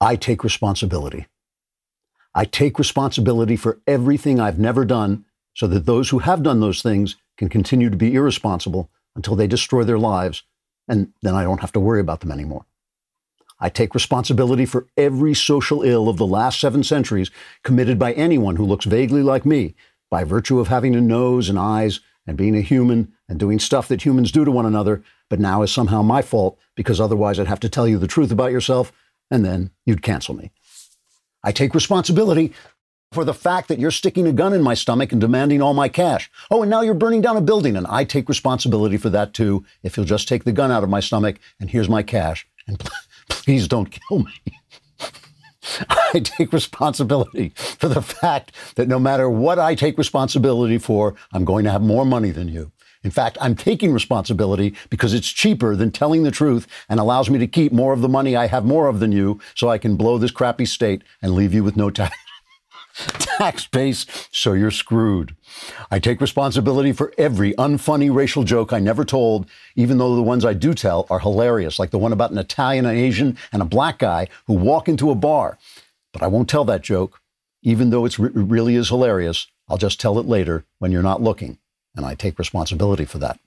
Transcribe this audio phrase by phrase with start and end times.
[0.00, 1.26] I take responsibility.
[2.34, 6.82] I take responsibility for everything I've never done so that those who have done those
[6.82, 10.42] things can continue to be irresponsible until they destroy their lives,
[10.86, 12.66] and then I don't have to worry about them anymore.
[13.58, 17.30] I take responsibility for every social ill of the last seven centuries
[17.62, 19.74] committed by anyone who looks vaguely like me
[20.10, 23.88] by virtue of having a nose and eyes and being a human and doing stuff
[23.88, 27.46] that humans do to one another, but now is somehow my fault because otherwise I'd
[27.46, 28.92] have to tell you the truth about yourself
[29.30, 30.50] and then you'd cancel me.
[31.42, 32.52] I take responsibility
[33.12, 35.88] for the fact that you're sticking a gun in my stomach and demanding all my
[35.88, 36.30] cash.
[36.50, 39.64] Oh, and now you're burning down a building, and I take responsibility for that too.
[39.82, 42.82] If you'll just take the gun out of my stomach and here's my cash, and
[43.28, 44.60] please don't kill me.
[45.88, 51.44] I take responsibility for the fact that no matter what I take responsibility for, I'm
[51.44, 52.72] going to have more money than you.
[53.06, 57.38] In fact, I'm taking responsibility because it's cheaper than telling the truth and allows me
[57.38, 59.94] to keep more of the money I have more of than you so I can
[59.94, 62.16] blow this crappy state and leave you with no tax.
[63.20, 65.36] tax base, so you're screwed.
[65.88, 69.46] I take responsibility for every unfunny racial joke I never told,
[69.76, 72.86] even though the ones I do tell are hilarious, like the one about an Italian,
[72.86, 75.58] an Asian, and a black guy who walk into a bar.
[76.12, 77.20] But I won't tell that joke,
[77.62, 79.46] even though it re- really is hilarious.
[79.68, 81.58] I'll just tell it later when you're not looking
[81.96, 83.40] and I take responsibility for that.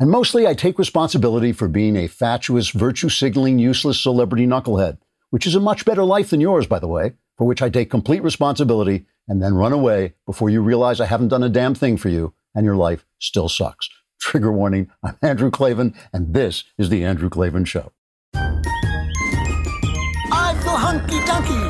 [0.00, 4.96] And mostly I take responsibility for being a fatuous, virtue signaling, useless celebrity knucklehead,
[5.28, 7.90] which is a much better life than yours, by the way, for which I take
[7.90, 11.98] complete responsibility and then run away before you realize I haven't done a damn thing
[11.98, 13.88] for you and your life still sucks.
[14.20, 17.92] Trigger warning I'm Andrew Klavan, and this is The Andrew Klavan Show.
[20.32, 21.69] I feel hunky dunky,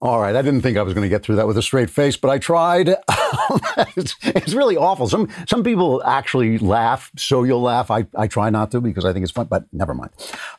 [0.00, 1.90] All right, I didn't think I was going to get through that with a straight
[1.90, 2.88] face, but I tried.
[3.96, 5.08] it's, it's, really awful.
[5.08, 7.90] Some some people actually laugh, so you'll laugh.
[7.90, 10.10] I, I try not to because I think it's fun, but never mind.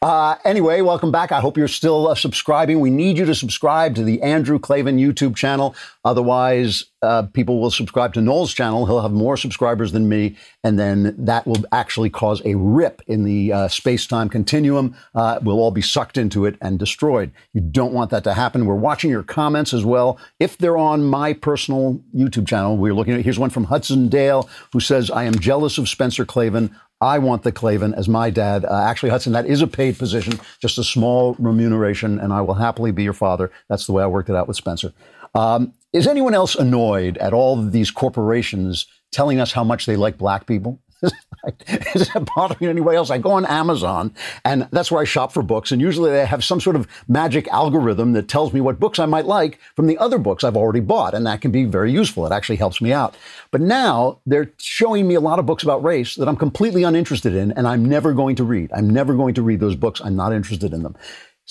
[0.02, 1.32] Uh, anyway, welcome back.
[1.32, 2.82] I hope you're still uh, subscribing.
[2.82, 5.74] We need you to subscribe to the Andrew Klavan YouTube channel.
[6.04, 8.86] Otherwise, uh, people will subscribe to Noel's channel.
[8.86, 13.24] He'll have more subscribers than me, and then that will actually cause a rip in
[13.24, 14.96] the uh, space time continuum.
[15.16, 17.32] Uh, we'll all be sucked into it and destroyed.
[17.54, 18.66] You don't want that to happen.
[18.66, 20.20] We're watching your comments as well.
[20.40, 24.50] If they're on my personal YouTube channel, we're looking at here's one from Hudson Dale
[24.74, 26.76] who says, I am jealous of Spencer Klavan.
[27.02, 28.66] I want the Klavan as my dad.
[28.66, 32.56] Uh, actually, Hudson, that is a paid position, just a small remuneration, and I will
[32.56, 33.52] happily be your father.
[33.70, 34.92] That's the way I worked it out with Spencer.
[35.34, 40.18] Um, is anyone else annoyed at all these corporations telling us how much they like
[40.18, 40.80] black people?
[41.68, 43.10] is it bothering anybody else?
[43.10, 44.14] I go on Amazon,
[44.44, 45.72] and that's where I shop for books.
[45.72, 49.06] And usually they have some sort of magic algorithm that tells me what books I
[49.06, 51.14] might like from the other books I've already bought.
[51.14, 52.26] And that can be very useful.
[52.26, 53.16] It actually helps me out.
[53.52, 57.34] But now they're showing me a lot of books about race that I'm completely uninterested
[57.34, 58.72] in, and I'm never going to read.
[58.74, 60.02] I'm never going to read those books.
[60.04, 60.98] I'm not interested in them.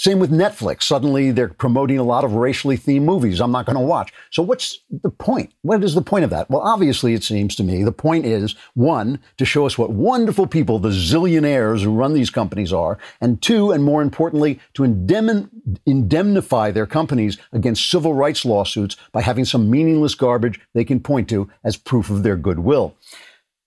[0.01, 0.85] Same with Netflix.
[0.85, 4.13] Suddenly they're promoting a lot of racially themed movies I'm not going to watch.
[4.31, 5.53] So what's the point?
[5.63, 6.49] What is the point of that?
[6.49, 10.47] Well, obviously, it seems to me the point is one, to show us what wonderful
[10.47, 16.71] people the zillionaires who run these companies are, and two, and more importantly, to indemnify
[16.71, 21.51] their companies against civil rights lawsuits by having some meaningless garbage they can point to
[21.65, 22.95] as proof of their goodwill.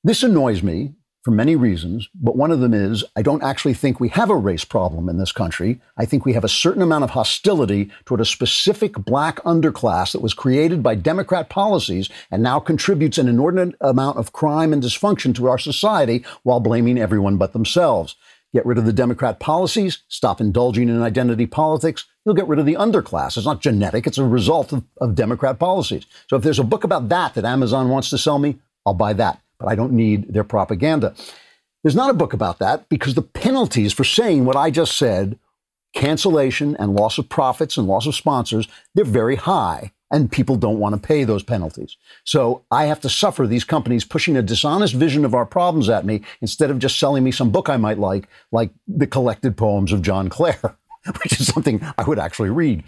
[0.02, 0.94] This annoys me
[1.24, 4.36] for many reasons, but one of them is I don't actually think we have a
[4.36, 5.80] race problem in this country.
[5.96, 10.22] I think we have a certain amount of hostility toward a specific black underclass that
[10.22, 15.36] was created by Democrat policies and now contributes an inordinate amount of crime and dysfunction
[15.36, 18.16] to our society while blaming everyone but themselves.
[18.54, 22.66] Get rid of the Democrat policies, stop indulging in identity politics, you'll get rid of
[22.66, 23.38] the underclass.
[23.38, 26.06] It's not genetic, it's a result of, of Democrat policies.
[26.30, 29.14] So if there's a book about that that Amazon wants to sell me, I'll buy
[29.14, 31.13] that but I don't need their propaganda.
[31.84, 35.38] There's not a book about that because the penalties for saying what I just said,
[35.94, 39.92] cancellation and loss of profits and loss of sponsors, they're very high.
[40.13, 41.96] And people don't want to pay those penalties.
[42.25, 46.06] So I have to suffer these companies pushing a dishonest vision of our problems at
[46.06, 49.94] me instead of just selling me some book I might like, like the collected poems
[49.94, 50.75] of John Clare,
[51.24, 52.84] which is something I would actually read.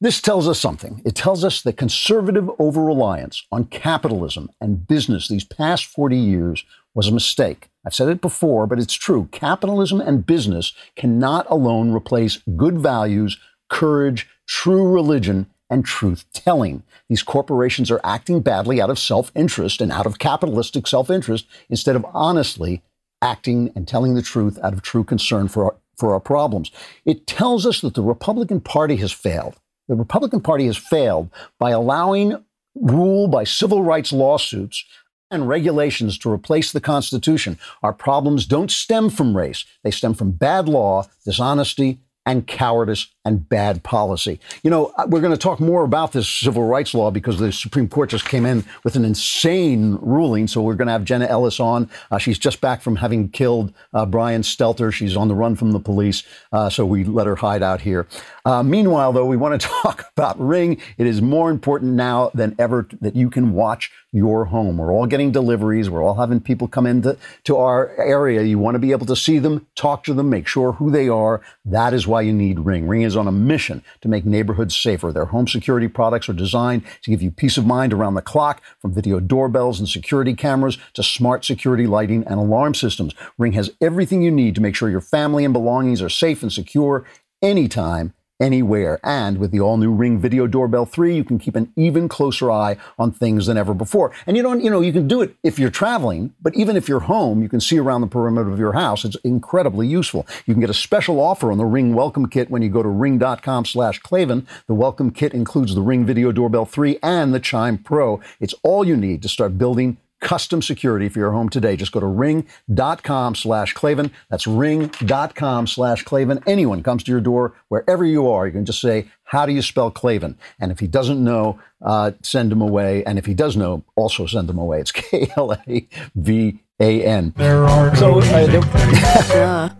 [0.00, 1.00] This tells us something.
[1.04, 6.64] It tells us that conservative over reliance on capitalism and business these past 40 years
[6.94, 7.68] was a mistake.
[7.86, 9.28] I've said it before, but it's true.
[9.30, 13.38] Capitalism and business cannot alone replace good values,
[13.68, 16.82] courage, true religion, and truth telling.
[17.08, 21.46] These corporations are acting badly out of self interest and out of capitalistic self interest
[21.68, 22.82] instead of honestly
[23.22, 26.70] acting and telling the truth out of true concern for our, for our problems.
[27.04, 29.56] It tells us that the Republican Party has failed.
[29.88, 32.42] The Republican Party has failed by allowing
[32.74, 34.84] rule by civil rights lawsuits
[35.30, 37.58] and regulations to replace the Constitution.
[37.82, 43.48] Our problems don't stem from race, they stem from bad law, dishonesty, and cowardice and
[43.48, 44.38] bad policy.
[44.62, 47.52] You know, uh, we're going to talk more about this civil rights law because the
[47.52, 50.46] Supreme Court just came in with an insane ruling.
[50.46, 51.88] So we're going to have Jenna Ellis on.
[52.10, 54.92] Uh, she's just back from having killed uh, Brian Stelter.
[54.92, 56.22] She's on the run from the police.
[56.52, 58.06] Uh, so we let her hide out here.
[58.44, 60.80] Uh, meanwhile, though, we want to talk about Ring.
[60.98, 64.76] It is more important now than ever that you can watch your home.
[64.76, 65.90] We're all getting deliveries.
[65.90, 68.42] We're all having people come into to our area.
[68.42, 71.08] You want to be able to see them, talk to them, make sure who they
[71.08, 71.42] are.
[71.64, 72.86] That is why you need Ring.
[72.86, 75.12] Ring is is on a mission to make neighborhoods safer.
[75.12, 78.60] Their home security products are designed to give you peace of mind around the clock,
[78.80, 83.14] from video doorbells and security cameras to smart security lighting and alarm systems.
[83.38, 86.52] Ring has everything you need to make sure your family and belongings are safe and
[86.52, 87.06] secure
[87.40, 88.14] anytime
[88.44, 89.00] anywhere.
[89.02, 92.50] And with the all new Ring Video Doorbell 3, you can keep an even closer
[92.50, 94.12] eye on things than ever before.
[94.26, 96.86] And you don't, you know, you can do it if you're traveling, but even if
[96.86, 99.04] you're home, you can see around the perimeter of your house.
[99.04, 100.26] It's incredibly useful.
[100.44, 102.88] You can get a special offer on the Ring Welcome Kit when you go to
[102.88, 104.46] ring.com slash Klavan.
[104.66, 108.20] The Welcome Kit includes the Ring Video Doorbell 3 and the Chime Pro.
[108.40, 111.76] It's all you need to start building custom security for your home today.
[111.76, 114.10] Just go to ring.com slash Klavan.
[114.30, 116.42] That's ring.com slash Klavan.
[116.46, 119.62] Anyone comes to your door, wherever you are, you can just say, how do you
[119.62, 120.38] spell Klavan?
[120.58, 123.04] And if he doesn't know, uh, send him away.
[123.04, 124.80] And if he does know, also send him away.
[124.80, 127.34] It's K L A V A N.
[127.36, 128.60] There are so, uh, there,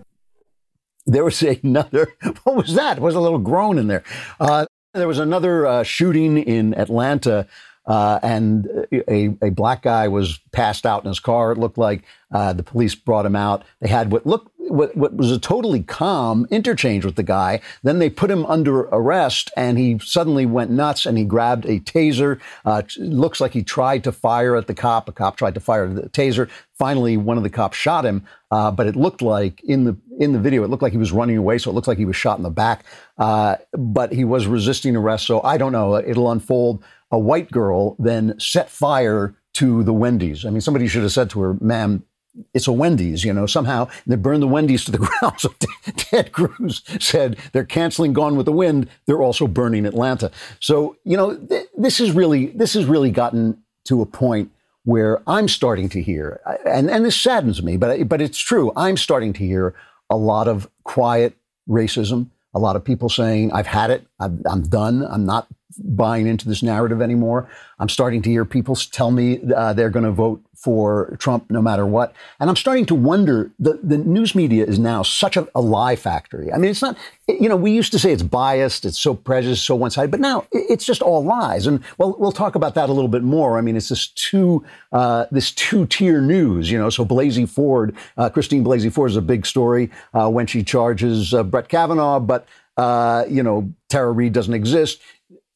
[1.06, 2.94] there, was another, what was that?
[2.94, 4.04] There was a little groan in there.
[4.38, 7.46] Uh, there was another uh, shooting in Atlanta
[7.86, 11.52] uh, and a, a black guy was passed out in his car.
[11.52, 13.64] It looked like uh, the police brought him out.
[13.80, 17.60] They had what looked what, what was a totally calm interchange with the guy.
[17.82, 21.80] Then they put him under arrest, and he suddenly went nuts and he grabbed a
[21.80, 22.40] taser.
[22.64, 25.08] Uh, looks like he tried to fire at the cop.
[25.08, 26.48] A cop tried to fire the taser.
[26.72, 30.32] Finally, one of the cops shot him, uh, but it looked like in the in
[30.32, 31.58] the video, it looked like he was running away.
[31.58, 32.84] So it looks like he was shot in the back,
[33.18, 35.26] uh, but he was resisting arrest.
[35.26, 35.96] So I don't know.
[35.96, 40.44] It'll unfold a white girl then set fire to the Wendy's.
[40.44, 42.04] I mean, somebody should have said to her, ma'am,
[42.52, 45.34] it's a Wendy's, you know, somehow they burned the Wendy's to the ground.
[45.38, 45.54] So
[45.96, 48.88] Ted Cruz said they're canceling Gone with the Wind.
[49.06, 50.30] They're also burning Atlanta.
[50.60, 54.50] So, you know, th- this is really, this has really gotten to a point
[54.84, 58.72] where I'm starting to hear, and, and this saddens me, but, but it's true.
[58.76, 59.74] I'm starting to hear
[60.10, 61.34] a lot of quiet
[61.68, 65.48] racism, a lot of people saying, I've had it, I'm, I'm done, I'm not
[65.78, 67.48] buying into this narrative anymore.
[67.78, 71.60] I'm starting to hear people tell me uh, they're going to vote for Trump no
[71.60, 72.14] matter what.
[72.40, 75.94] And I'm starting to wonder the, the news media is now such a, a lie
[75.94, 76.50] factory.
[76.52, 76.96] I mean, it's not,
[77.28, 80.20] you know, we used to say it's biased, it's so prejudiced, so one sided, but
[80.20, 81.66] now it's just all lies.
[81.66, 83.58] And well, we'll talk about that a little bit more.
[83.58, 87.94] I mean, it's this two, uh, this two tier news, you know, so Blasey Ford,
[88.16, 92.20] uh, Christine Blasey Ford is a big story uh, when she charges uh, Brett Kavanaugh,
[92.20, 92.46] but
[92.76, 95.00] uh, you know, Tara Reade doesn't exist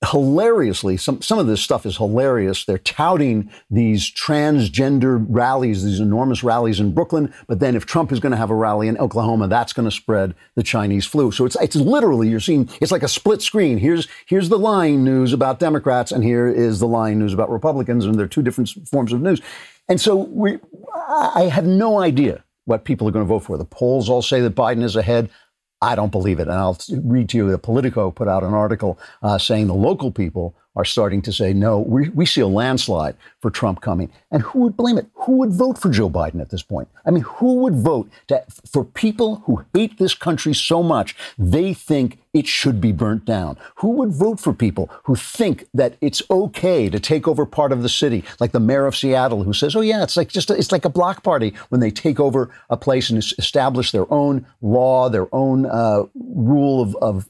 [0.07, 2.65] hilariously, some, some of this stuff is hilarious.
[2.65, 7.35] They're touting these transgender rallies, these enormous rallies in Brooklyn.
[7.49, 9.95] But then if Trump is going to have a rally in Oklahoma, that's going to
[9.95, 11.33] spread the Chinese flu.
[11.33, 13.79] So it's, it's literally, you're seeing, it's like a split screen.
[13.79, 18.05] Here's, here's the lying news about Democrats, and here is the lying news about Republicans,
[18.05, 19.41] and they're two different forms of news.
[19.89, 20.59] And so we,
[20.95, 23.57] I have no idea what people are going to vote for.
[23.57, 25.31] The polls all say that Biden is ahead.
[25.81, 26.49] I don't believe it.
[26.49, 30.11] And I'll read to you that Politico put out an article uh, saying the local
[30.11, 34.13] people are starting to say, no, we, we see a landslide for Trump coming.
[34.31, 35.09] And who would blame it?
[35.15, 36.89] Who would vote for Joe Biden at this point?
[37.05, 41.75] I mean, who would vote to, for people who hate this country so much they
[41.75, 43.59] think it should be burnt down?
[43.79, 47.83] Who would vote for people who think that it's okay to take over part of
[47.83, 50.57] the city, like the mayor of Seattle, who says, "Oh yeah, it's like just a,
[50.57, 54.47] it's like a block party when they take over a place and establish their own
[54.63, 57.29] law, their own uh, rule of, of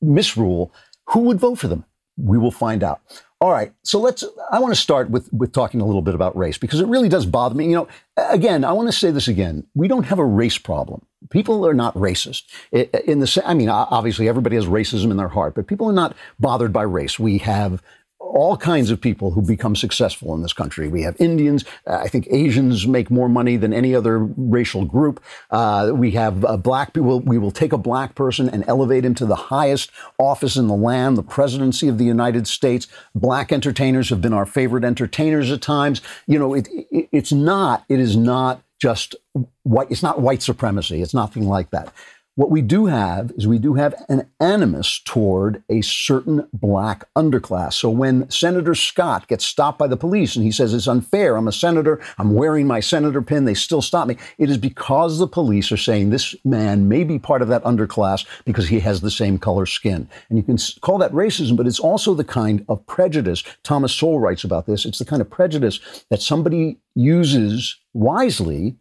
[0.00, 0.72] misrule."
[1.10, 1.84] Who would vote for them?
[2.16, 3.00] We will find out.
[3.38, 4.24] All right, so let's.
[4.50, 7.10] I want to start with with talking a little bit about race because it really
[7.10, 7.66] does bother me.
[7.66, 9.66] You know, again, I want to say this again.
[9.74, 11.04] We don't have a race problem.
[11.28, 12.44] People are not racist.
[12.72, 16.16] In the, I mean, obviously, everybody has racism in their heart, but people are not
[16.40, 17.18] bothered by race.
[17.18, 17.82] We have
[18.26, 20.88] all kinds of people who become successful in this country.
[20.88, 21.64] We have Indians.
[21.86, 25.22] Uh, I think Asians make more money than any other racial group.
[25.50, 27.20] Uh, we have uh, black people.
[27.20, 30.74] We will take a black person and elevate him to the highest office in the
[30.74, 32.86] land, the presidency of the United States.
[33.14, 36.02] Black entertainers have been our favorite entertainers at times.
[36.26, 37.84] You know, it, it, it's not.
[37.88, 39.14] It is not just
[39.62, 39.88] white.
[39.90, 41.00] It's not white supremacy.
[41.00, 41.92] It's nothing like that.
[42.36, 47.72] What we do have is we do have an animus toward a certain black underclass.
[47.72, 51.48] So when Senator Scott gets stopped by the police and he says it's unfair, I'm
[51.48, 55.26] a senator, I'm wearing my senator pin, they still stop me, it is because the
[55.26, 59.10] police are saying this man may be part of that underclass because he has the
[59.10, 60.06] same color skin.
[60.28, 63.44] And you can call that racism, but it's also the kind of prejudice.
[63.62, 64.84] Thomas Sowell writes about this.
[64.84, 68.76] It's the kind of prejudice that somebody uses wisely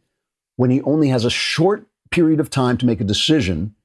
[0.57, 3.75] when he only has a short period of time to make a decision,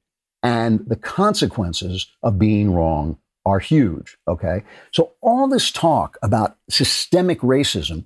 [0.43, 4.17] and the consequences of being wrong are huge.
[4.27, 4.63] Okay.
[4.91, 8.05] So, all this talk about systemic racism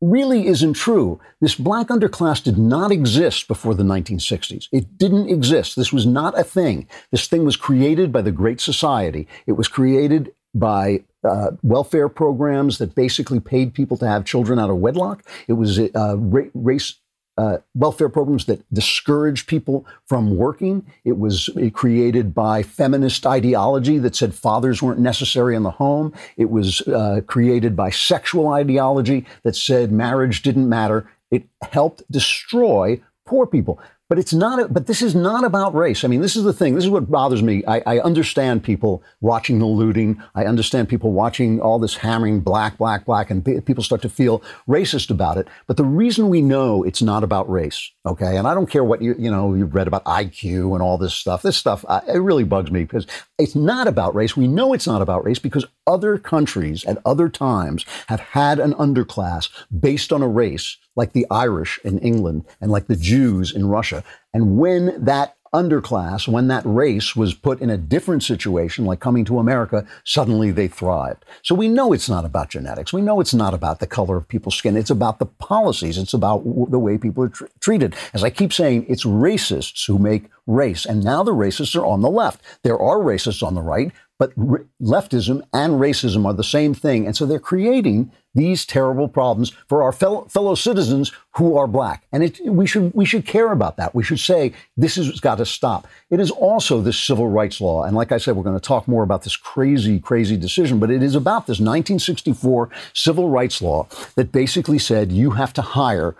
[0.00, 1.20] really isn't true.
[1.40, 4.68] This black underclass did not exist before the 1960s.
[4.72, 5.76] It didn't exist.
[5.76, 6.88] This was not a thing.
[7.12, 9.28] This thing was created by the Great Society.
[9.46, 14.70] It was created by uh, welfare programs that basically paid people to have children out
[14.70, 15.24] of wedlock.
[15.46, 16.96] It was uh, race
[17.38, 20.86] uh, welfare programs that discouraged people from working.
[21.04, 26.12] It was created by feminist ideology that said fathers weren't necessary in the home.
[26.36, 31.08] It was uh, created by sexual ideology that said marriage didn't matter.
[31.30, 33.80] It helped destroy poor people.
[34.12, 34.74] But it's not.
[34.74, 36.04] But this is not about race.
[36.04, 36.74] I mean, this is the thing.
[36.74, 37.64] This is what bothers me.
[37.66, 40.22] I, I, understand people watching the looting.
[40.34, 44.42] I understand people watching all this hammering black, black, black, and people start to feel
[44.68, 45.48] racist about it.
[45.66, 49.00] But the reason we know it's not about race, okay, and I don't care what
[49.00, 51.40] you you know you've read about IQ and all this stuff.
[51.40, 53.06] This stuff uh, it really bugs me because
[53.42, 54.36] it's not about race.
[54.36, 58.72] We know it's not about race because other countries at other times have had an
[58.74, 59.48] underclass
[59.80, 64.04] based on a race like the Irish in England and like the Jews in Russia.
[64.32, 69.24] And when that underclass, when that race was put in a different situation, like coming
[69.26, 71.24] to America, suddenly they thrived.
[71.42, 72.92] So we know it's not about genetics.
[72.92, 74.76] We know it's not about the color of people's skin.
[74.76, 75.98] It's about the policies.
[75.98, 77.94] It's about w- the way people are tr- treated.
[78.14, 80.86] As I keep saying, it's racists who make race.
[80.86, 82.40] And now the racists are on the left.
[82.62, 84.38] There are racists on the right, but
[84.80, 87.06] leftism and racism are the same thing.
[87.06, 92.04] And so they're creating these terrible problems for our fellow, fellow citizens who are black.
[92.12, 93.94] And it, we, should, we should care about that.
[93.94, 95.86] We should say this has got to stop.
[96.08, 97.84] It is also this civil rights law.
[97.84, 100.90] And like I said, we're going to talk more about this crazy, crazy decision, but
[100.90, 106.16] it is about this 1964 civil rights law that basically said you have to hire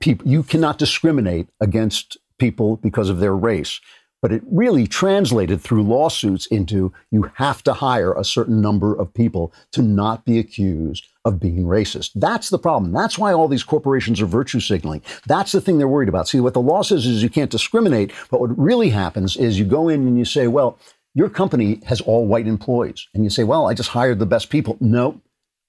[0.00, 3.80] people, you cannot discriminate against people because of their race
[4.20, 9.12] but it really translated through lawsuits into you have to hire a certain number of
[9.14, 12.10] people to not be accused of being racist.
[12.14, 12.92] That's the problem.
[12.92, 15.02] That's why all these corporations are virtue signaling.
[15.26, 16.28] That's the thing they're worried about.
[16.28, 19.64] See, what the law says is you can't discriminate, but what really happens is you
[19.64, 20.78] go in and you say, well,
[21.14, 23.08] your company has all white employees.
[23.14, 24.76] And you say, well, I just hired the best people.
[24.80, 25.20] No,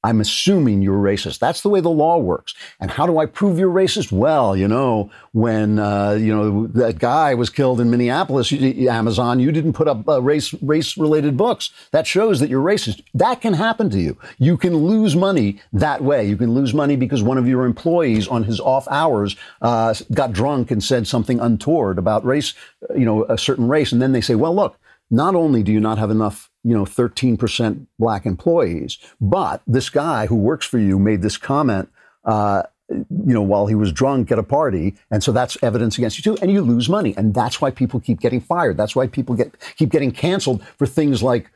[0.01, 1.39] I'm assuming you're racist.
[1.39, 2.53] That's the way the law works.
[2.79, 4.13] And how do I prove you're racist?
[4.13, 9.51] Well, you know, when uh, you know that guy was killed in Minneapolis, Amazon, you
[9.51, 11.71] didn't put up uh, race race related books.
[11.91, 13.03] That shows that you're racist.
[13.13, 14.17] That can happen to you.
[14.37, 16.25] You can lose money that way.
[16.27, 20.31] You can lose money because one of your employees on his off hours uh, got
[20.31, 22.53] drunk and said something untoward about race,
[22.95, 24.79] you know, a certain race, and then they say, well, look
[25.11, 30.27] not only do you not have enough, you know, 13% black employees, but this guy
[30.27, 31.89] who works for you made this comment,
[32.25, 36.17] uh, you know, while he was drunk at a party, and so that's evidence against
[36.17, 38.77] you too, and you lose money, and that's why people keep getting fired.
[38.77, 41.51] That's why people get keep getting canceled for things like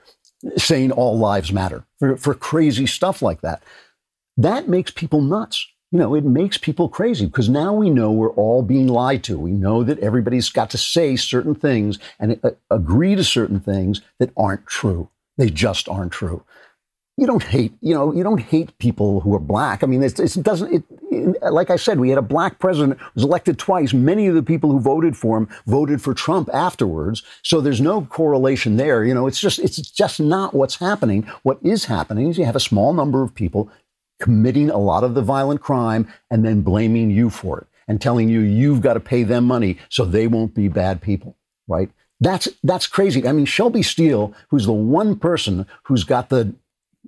[0.58, 3.64] saying all lives matter, for, for crazy stuff like that.
[4.38, 8.32] That makes people nuts you know, it makes people crazy because now we know we're
[8.32, 9.38] all being lied to.
[9.38, 14.02] We know that everybody's got to say certain things and uh, agree to certain things
[14.18, 15.10] that aren't true.
[15.38, 16.44] They just aren't true.
[17.16, 19.84] You don't hate, you know, you don't hate people who are black.
[19.84, 20.74] I mean, it, it doesn't.
[20.74, 23.94] It, it, like I said, we had a black president who was elected twice.
[23.94, 27.22] Many of the people who voted for him voted for Trump afterwards.
[27.44, 29.06] So there's no correlation there.
[29.06, 31.28] You know, it's just it's just not what's happening.
[31.44, 33.70] What is happening is you have a small number of people
[34.24, 38.30] committing a lot of the violent crime and then blaming you for it and telling
[38.30, 41.36] you you've got to pay them money so they won't be bad people,
[41.68, 41.90] right?
[42.22, 43.28] That's that's crazy.
[43.28, 46.56] I mean, Shelby Steele, who's the one person who's got the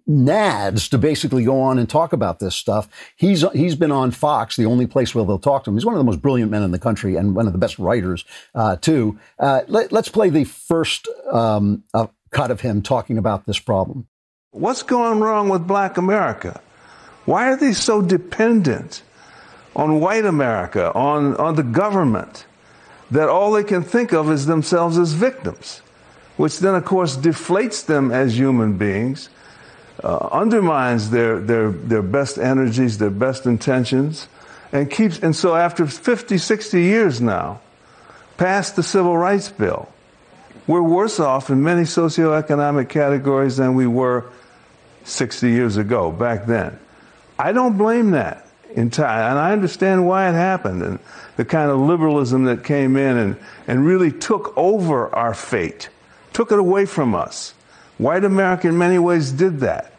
[0.10, 2.90] nads to basically go on and talk about this stuff.
[3.16, 5.78] He's he's been on Fox, the only place where they'll talk to him.
[5.78, 7.80] He's one of the most brilliant men in the country and one of the best
[7.80, 9.18] writers uh, too.
[9.40, 14.10] Uh, let, us play the first um, uh, cut of him talking about this problem.
[14.52, 16.60] What's going wrong with black America?
[17.26, 19.02] Why are they so dependent
[19.76, 22.46] on white America, on, on the government,
[23.12, 25.82] that all they can think of is themselves as victims,
[26.38, 29.30] which then, of course, deflates them as human beings,
[30.04, 34.28] uh, undermines their, their, their best energies, their best intentions,
[34.72, 37.62] and keeps, and so after 50, 60 years now,
[38.38, 39.90] past the Civil Rights Bill,
[40.68, 44.26] we're worse off in many socioeconomic categories than we were
[45.04, 46.80] 60 years ago, back then.
[47.38, 51.00] I don't blame that entirely, and I understand why it happened and
[51.38, 53.38] the kind of liberalism that came in and,
[53.68, 55.90] and really took over our fate,
[56.34, 57.54] took it away from us.
[57.98, 59.94] White America, in many ways, did that,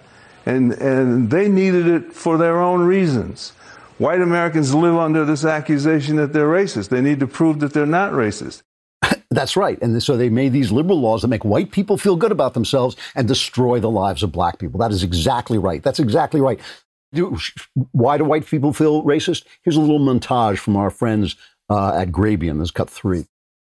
[0.45, 3.53] and, and they needed it for their own reasons.
[3.99, 6.91] White Americans live under this accusation that they're racist.
[6.91, 8.63] They need to prove that they're not racist.
[9.31, 9.81] That's right.
[9.81, 12.97] And so they made these liberal laws that make white people feel good about themselves
[13.15, 14.79] and destroy the lives of black people.
[14.79, 15.83] That is exactly right.
[15.83, 16.61] That's exactly right.
[17.17, 17.37] Do,
[17.93, 19.45] why do white people feel racist?
[19.63, 21.35] Here's a little montage from our friends
[21.71, 22.59] uh, at Grabien.
[22.59, 23.27] This is cut three.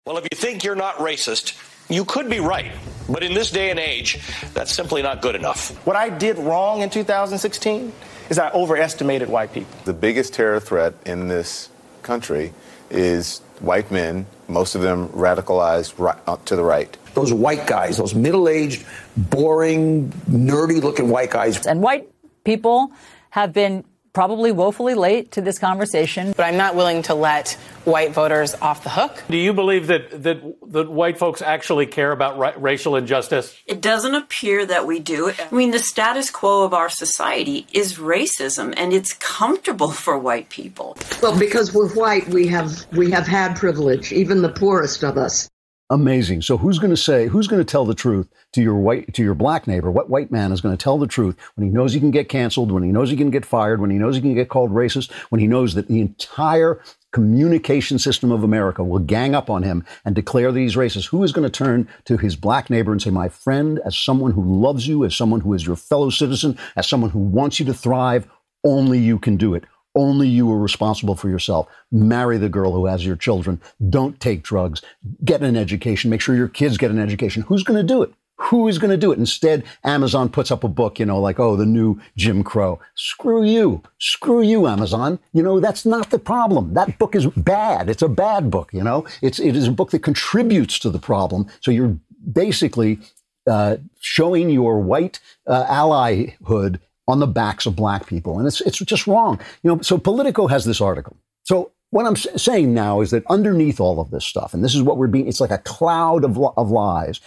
[0.06, 2.72] Well, if you think you're not racist, you could be right.
[3.08, 4.20] But in this day and age,
[4.54, 5.70] that's simply not good enough.
[5.86, 7.92] What I did wrong in 2016
[8.30, 9.76] is I overestimated white people.
[9.84, 11.68] The biggest terror threat in this
[12.02, 12.52] country
[12.90, 16.96] is white men, most of them radicalized right, uh, to the right.
[17.14, 21.66] Those white guys, those middle aged, boring, nerdy looking white guys.
[21.66, 22.08] And white
[22.44, 22.92] people
[23.32, 26.34] have been probably woefully late to this conversation.
[26.36, 27.52] But I'm not willing to let
[27.84, 29.22] white voters off the hook.
[29.30, 33.56] Do you believe that that, that white folks actually care about ra- racial injustice?
[33.66, 35.30] It doesn't appear that we do.
[35.30, 40.50] I mean, the status quo of our society is racism, and it's comfortable for white
[40.50, 40.98] people.
[41.22, 45.48] Well, because we're white, we have we have had privilege, even the poorest of us
[45.92, 46.40] amazing.
[46.40, 49.22] So who's going to say, who's going to tell the truth to your white, to
[49.22, 49.90] your black neighbor?
[49.90, 52.30] What white man is going to tell the truth when he knows he can get
[52.30, 54.70] canceled, when he knows he can get fired, when he knows he can get called
[54.70, 56.82] racist, when he knows that the entire
[57.12, 61.08] communication system of America will gang up on him and declare that he's racist?
[61.08, 64.32] Who is going to turn to his black neighbor and say, my friend, as someone
[64.32, 67.66] who loves you, as someone who is your fellow citizen, as someone who wants you
[67.66, 68.26] to thrive,
[68.64, 69.64] only you can do it.
[69.94, 71.68] Only you are responsible for yourself.
[71.90, 73.60] Marry the girl who has your children.
[73.90, 74.80] Don't take drugs.
[75.24, 76.10] Get an education.
[76.10, 77.42] Make sure your kids get an education.
[77.42, 78.12] Who's going to do it?
[78.36, 79.18] Who is going to do it?
[79.18, 82.80] Instead, Amazon puts up a book, you know, like, oh, the new Jim Crow.
[82.96, 83.82] Screw you.
[83.98, 85.20] Screw you, Amazon.
[85.32, 86.74] You know, that's not the problem.
[86.74, 87.88] That book is bad.
[87.88, 89.06] It's a bad book, you know?
[89.20, 91.46] It's, it is a book that contributes to the problem.
[91.60, 91.96] So you're
[92.32, 92.98] basically
[93.46, 98.38] uh, showing your white uh, allyhood on the backs of black people.
[98.38, 99.40] And it's, it's just wrong.
[99.62, 101.16] You know, so Politico has this article.
[101.44, 104.82] So what I'm saying now is that underneath all of this stuff, and this is
[104.82, 107.20] what we're being, it's like a cloud of, of lies.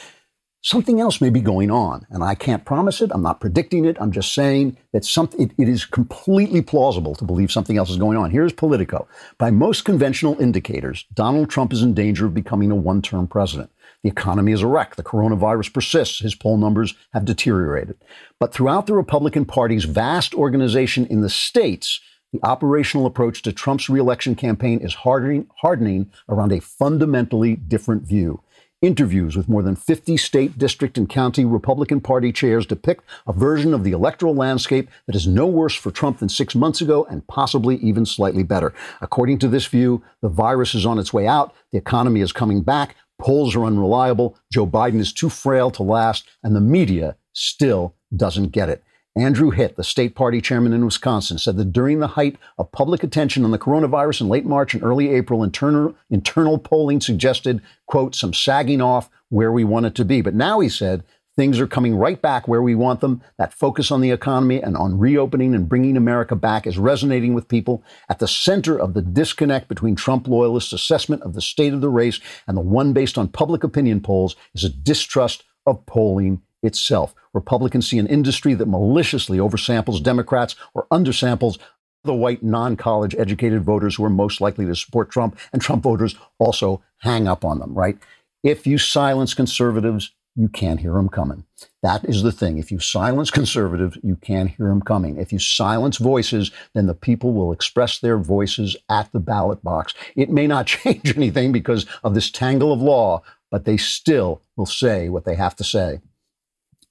[0.64, 3.12] Something else may be going on, and I can't promise it.
[3.14, 3.98] I'm not predicting it.
[4.00, 7.98] I'm just saying that something, it, it is completely plausible to believe something else is
[7.98, 8.32] going on.
[8.32, 9.08] Here's Politico.
[9.38, 13.70] By most conventional indicators, Donald Trump is in danger of becoming a one term president.
[14.06, 14.98] The economy is a wreck.
[14.98, 16.20] The coronavirus persists.
[16.20, 17.98] His poll numbers have deteriorated.
[18.40, 23.90] But throughout the Republican Party's vast organization in the states, the operational approach to Trump's
[23.90, 28.44] reelection campaign is hardening, hardening around a fundamentally different view.
[28.80, 33.74] Interviews with more than 50 state, district, and county Republican Party chairs depict a version
[33.74, 37.26] of the electoral landscape that is no worse for Trump than six months ago and
[37.26, 38.72] possibly even slightly better.
[39.02, 42.62] According to this view, the virus is on its way out, the economy is coming
[42.62, 44.38] back, Polls are unreliable.
[44.52, 48.84] Joe Biden is too frail to last, and the media still doesn't get it.
[49.18, 53.02] Andrew Hitt, the state party chairman in Wisconsin, said that during the height of public
[53.02, 58.14] attention on the coronavirus in late March and early April, internal, internal polling suggested, quote,
[58.14, 60.20] some sagging off where we want it to be.
[60.20, 61.04] But now he said
[61.38, 63.22] Things are coming right back where we want them.
[63.38, 67.50] That focus on the economy and on reopening and bringing America back is resonating with
[67.50, 67.84] people.
[68.08, 71.90] At the center of the disconnect between Trump loyalists' assessment of the state of the
[71.90, 77.14] race and the one based on public opinion polls is a distrust of polling itself.
[77.34, 81.58] Republicans see an industry that maliciously oversamples Democrats or undersamples
[82.06, 85.84] the white non college educated voters who are most likely to support Trump, and Trump
[85.84, 87.98] voters also hang up on them, right?
[88.44, 91.46] If you silence conservatives, you can't hear them coming.
[91.82, 92.58] That is the thing.
[92.58, 95.18] If you silence conservatives, you can't hear them coming.
[95.18, 99.94] If you silence voices, then the people will express their voices at the ballot box.
[100.16, 104.66] It may not change anything because of this tangle of law, but they still will
[104.66, 106.02] say what they have to say.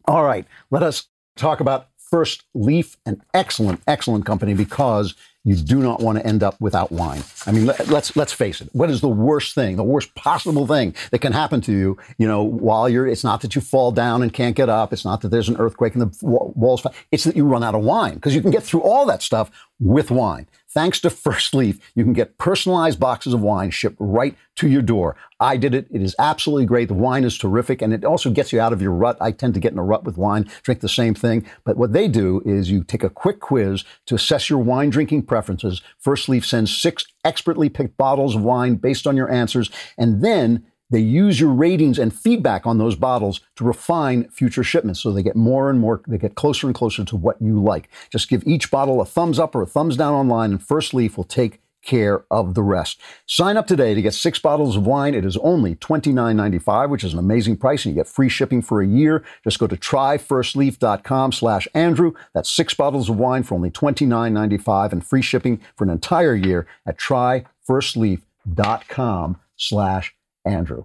[0.06, 5.80] All right, let us talk about First Leaf, an excellent, excellent company because you do
[5.80, 7.22] not want to end up without wine.
[7.46, 8.70] I mean, let, let's let's face it.
[8.72, 11.98] What is the worst thing, the worst possible thing that can happen to you?
[12.16, 14.92] You know, while you're, it's not that you fall down and can't get up.
[14.92, 16.80] It's not that there's an earthquake and the walls.
[16.80, 16.94] Fall.
[17.12, 19.50] It's that you run out of wine because you can get through all that stuff
[19.78, 20.48] with wine.
[20.74, 24.82] Thanks to First Leaf, you can get personalized boxes of wine shipped right to your
[24.82, 25.14] door.
[25.38, 25.86] I did it.
[25.88, 26.88] It is absolutely great.
[26.88, 29.16] The wine is terrific and it also gets you out of your rut.
[29.20, 31.46] I tend to get in a rut with wine, drink the same thing.
[31.62, 35.22] But what they do is you take a quick quiz to assess your wine drinking
[35.22, 35.80] preferences.
[36.00, 39.70] First Leaf sends six expertly picked bottles of wine based on your answers.
[39.96, 45.00] And then they use your ratings and feedback on those bottles to refine future shipments.
[45.00, 47.88] So they get more and more, they get closer and closer to what you like.
[48.10, 51.16] Just give each bottle a thumbs up or a thumbs down online, and First Leaf
[51.16, 53.00] will take care of the rest.
[53.26, 55.14] Sign up today to get six bottles of wine.
[55.14, 58.80] It is only $29.95, which is an amazing price, and you get free shipping for
[58.80, 59.24] a year.
[59.42, 62.12] Just go to tryfirstleaf.com slash Andrew.
[62.32, 66.66] That's six bottles of wine for only $29.95 and free shipping for an entire year
[66.86, 70.84] at tryfirstleaf.com slash Andrew.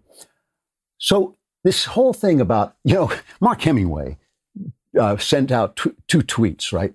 [0.97, 4.17] So this whole thing about, you know, Mark Hemingway
[4.99, 6.93] uh, sent out t- two tweets, right?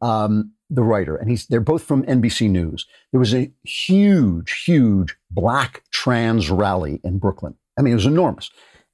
[0.00, 2.86] Um, the writer, and he's they're both from NBC News.
[3.12, 7.54] There was a huge, huge black trans rally in Brooklyn.
[7.78, 8.50] I mean, it was enormous.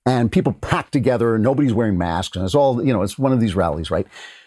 [0.06, 3.32] And people packed together, and nobody's wearing masks, and it's all, you know, it's one
[3.32, 4.06] of these rallies, right?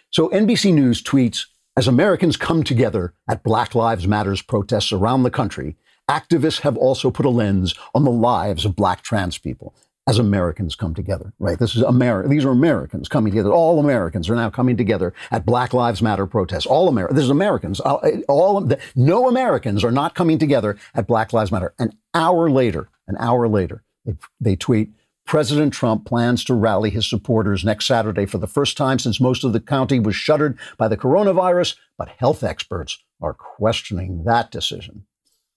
[0.09, 5.31] So NBC News tweets as Americans come together at Black Lives Matters protests around the
[5.31, 5.75] country,
[6.09, 9.73] activists have also put a lens on the lives of black trans people
[10.05, 11.57] as Americans come together, right?
[11.57, 12.27] This is America.
[12.27, 13.51] These are Americans coming together.
[13.51, 16.65] All Americans are now coming together at Black Lives Matter protests.
[16.65, 17.17] All Americans.
[17.17, 17.79] This is Americans.
[17.79, 21.73] Uh, all the, no Americans are not coming together at Black Lives Matter.
[21.79, 24.91] An hour later, an hour later, they, they tweet.
[25.25, 29.45] President Trump plans to rally his supporters next Saturday for the first time since most
[29.45, 35.05] of the county was shuttered by the coronavirus, but health experts are questioning that decision.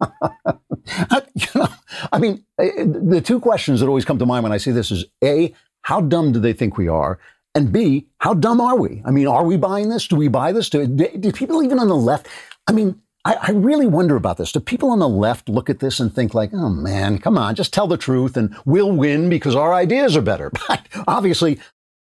[1.34, 1.68] you know,
[2.12, 4.90] I mean, eh, the two questions that always come to mind when I see this
[4.90, 7.18] is A, how dumb do they think we are?
[7.54, 9.02] And B, how dumb are we?
[9.04, 10.06] I mean, are we buying this?
[10.06, 10.68] Do we buy this?
[10.68, 12.28] Do, do people even on the left?
[12.66, 14.52] I mean, I, I, really wonder about this.
[14.52, 17.54] Do people on the left look at this and think like, oh man, come on,
[17.54, 20.52] just tell the truth and we'll win because our ideas are better?
[20.68, 21.58] But obviously,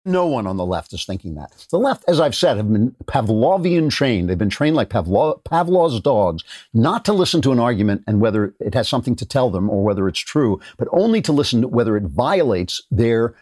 [0.04, 1.66] no one on the left is thinking that.
[1.70, 4.28] The left, as I've said, have been Pavlovian trained.
[4.28, 6.42] They've been trained like Pavlov, Pavlov's dogs
[6.74, 9.84] not to listen to an argument and whether it has something to tell them or
[9.84, 13.34] whether it's true, but only to listen to whether it violates their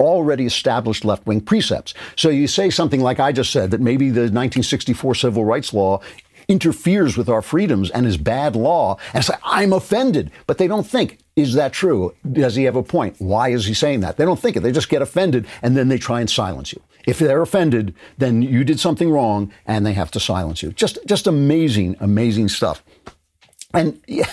[0.00, 1.94] already established left wing precepts.
[2.16, 6.00] So you say something like I just said that maybe the 1964 civil rights law
[6.48, 8.98] interferes with our freedoms and is bad law.
[9.12, 10.30] And say, I'm offended.
[10.46, 12.14] But they don't think, is that true?
[12.30, 13.16] Does he have a point?
[13.18, 14.16] Why is he saying that?
[14.16, 14.60] They don't think it.
[14.60, 16.80] They just get offended and then they try and silence you.
[17.06, 20.72] If they're offended, then you did something wrong and they have to silence you.
[20.72, 22.82] Just, just amazing, amazing stuff.
[23.74, 24.30] And yeah,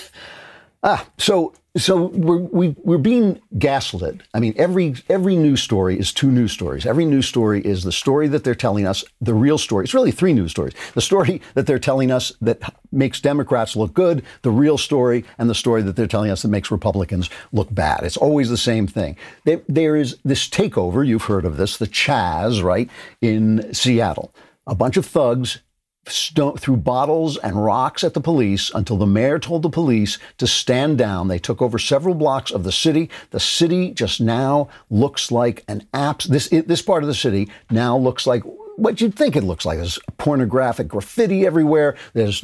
[0.84, 4.22] ah, so so we're we, we're being gaslit.
[4.34, 6.86] I mean, every every news story is two news stories.
[6.86, 9.86] Every news story is the story that they're telling us, the real story.
[9.86, 12.60] It's really three news stories: the story that they're telling us that
[12.92, 16.50] makes Democrats look good, the real story, and the story that they're telling us that
[16.50, 18.04] makes Republicans look bad.
[18.04, 19.16] It's always the same thing.
[19.46, 21.08] There, there is this takeover.
[21.08, 22.90] You've heard of this, the Chaz, right
[23.22, 24.34] in Seattle.
[24.68, 25.60] A bunch of thugs
[26.08, 30.48] st- threw bottles and rocks at the police until the mayor told the police to
[30.48, 31.28] stand down.
[31.28, 33.10] They took over several blocks of the city.
[33.32, 36.24] The city just now looks like an app.
[36.24, 38.44] This this part of the city now looks like
[38.78, 39.78] what you'd think it looks like.
[39.78, 41.96] There's pornographic graffiti everywhere.
[42.14, 42.44] There's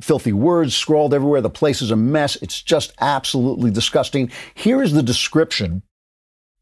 [0.00, 1.40] filthy words scrawled everywhere.
[1.40, 2.36] The place is a mess.
[2.36, 4.30] It's just absolutely disgusting.
[4.54, 5.82] Here is the description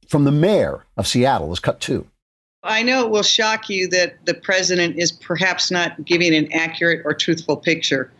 [0.09, 1.48] from the mayor of Seattle.
[1.48, 2.07] Let's cut two.
[2.64, 7.03] I know it will shock you that the president is perhaps not giving an accurate
[7.05, 8.11] or truthful picture.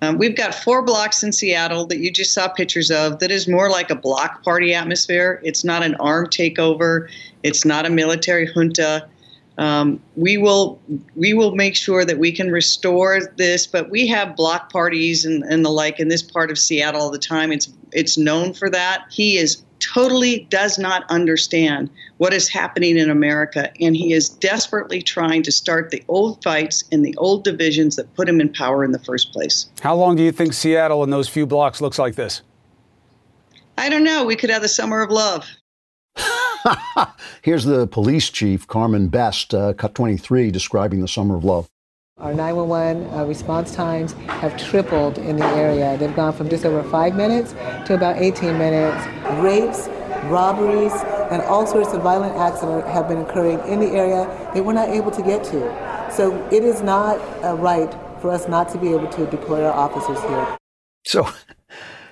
[0.00, 3.48] Um, we've got four blocks in Seattle that you just saw pictures of that is
[3.48, 5.40] more like a block party atmosphere.
[5.42, 7.08] It's not an armed takeover.
[7.42, 9.08] It's not a military junta.
[9.58, 10.80] Um, we will
[11.16, 15.42] we will make sure that we can restore this, but we have block parties and,
[15.42, 17.50] and the like in this part of Seattle all the time.
[17.50, 19.06] It's it's known for that.
[19.10, 25.02] He is totally does not understand what is happening in America, and he is desperately
[25.02, 28.84] trying to start the old fights and the old divisions that put him in power
[28.84, 29.68] in the first place.
[29.80, 32.42] How long do you think Seattle in those few blocks looks like this?
[33.76, 34.24] I don't know.
[34.24, 35.46] We could have the summer of love.
[37.42, 41.68] Here's the police chief, Carmen Best, uh, cut 23, describing the summer of love.
[42.20, 45.96] Our 911 uh, response times have tripled in the area.
[45.96, 47.52] They've gone from just over five minutes
[47.86, 49.06] to about 18 minutes.
[49.40, 49.86] Rapes,
[50.24, 50.92] robberies,
[51.30, 54.88] and all sorts of violent acts have been occurring in the area that we're not
[54.88, 56.10] able to get to.
[56.12, 59.72] So it is not uh, right for us not to be able to deploy our
[59.72, 60.58] officers here.
[61.04, 61.28] So,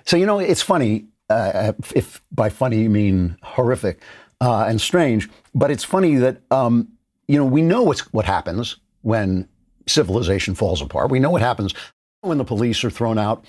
[0.05, 1.07] so you know, it's funny.
[1.29, 4.01] Uh, if by funny you mean horrific
[4.41, 6.87] uh, and strange, but it's funny that um,
[7.27, 9.49] you know we know what's what happens when
[9.87, 11.11] civilization falls apart.
[11.11, 11.75] We know what happens
[12.21, 13.45] when the police are thrown out.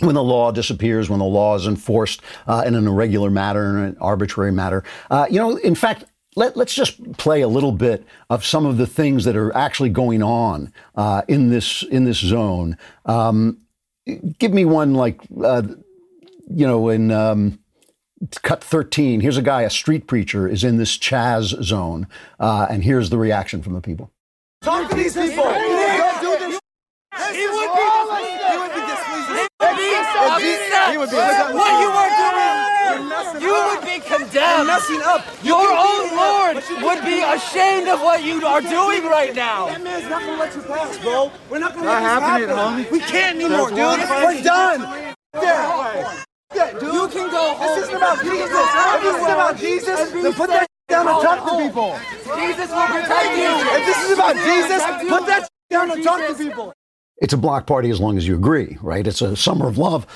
[0.00, 3.84] When the law disappears, when the law is enforced uh, in an irregular matter, in
[3.84, 4.84] an arbitrary matter.
[5.10, 6.04] Uh, you know, in fact,
[6.36, 9.88] let, us just play a little bit of some of the things that are actually
[9.88, 12.78] going on uh, in this in this zone.
[13.06, 13.58] Um,
[14.38, 15.62] give me one like uh,
[16.48, 17.58] you know in um,
[18.42, 22.06] cut 13 here's a guy a street preacher is in this chaz zone
[22.40, 24.10] uh, and here's the reaction from the people
[24.68, 25.44] talk to these people.
[25.44, 26.60] Don't do this.
[27.32, 27.86] He would be
[28.48, 29.28] he would be displeased
[30.88, 32.68] he would be what you are doing
[33.40, 34.66] you would be condemned.
[34.66, 35.24] Messing up.
[35.42, 39.66] Your own lord would be ashamed of what you are doing right now.
[39.66, 41.30] That man's not gonna let you pass bro.
[41.50, 43.78] We're not gonna let this happen we can't anymore dude.
[43.78, 45.14] we're done.
[45.32, 46.24] There.
[46.54, 46.94] That, dude.
[46.94, 47.68] You can go home.
[47.68, 48.66] This isn't about Jesus.
[48.94, 51.66] If this is about Jesus, then put that down oh, and talk to oh.
[51.66, 52.36] people.
[52.36, 53.52] Jesus will protect you.
[53.76, 56.72] If this is about Jesus, put that down and talk to people.
[57.18, 59.06] It's a block party as long as you agree, right?
[59.06, 60.06] It's a summer of love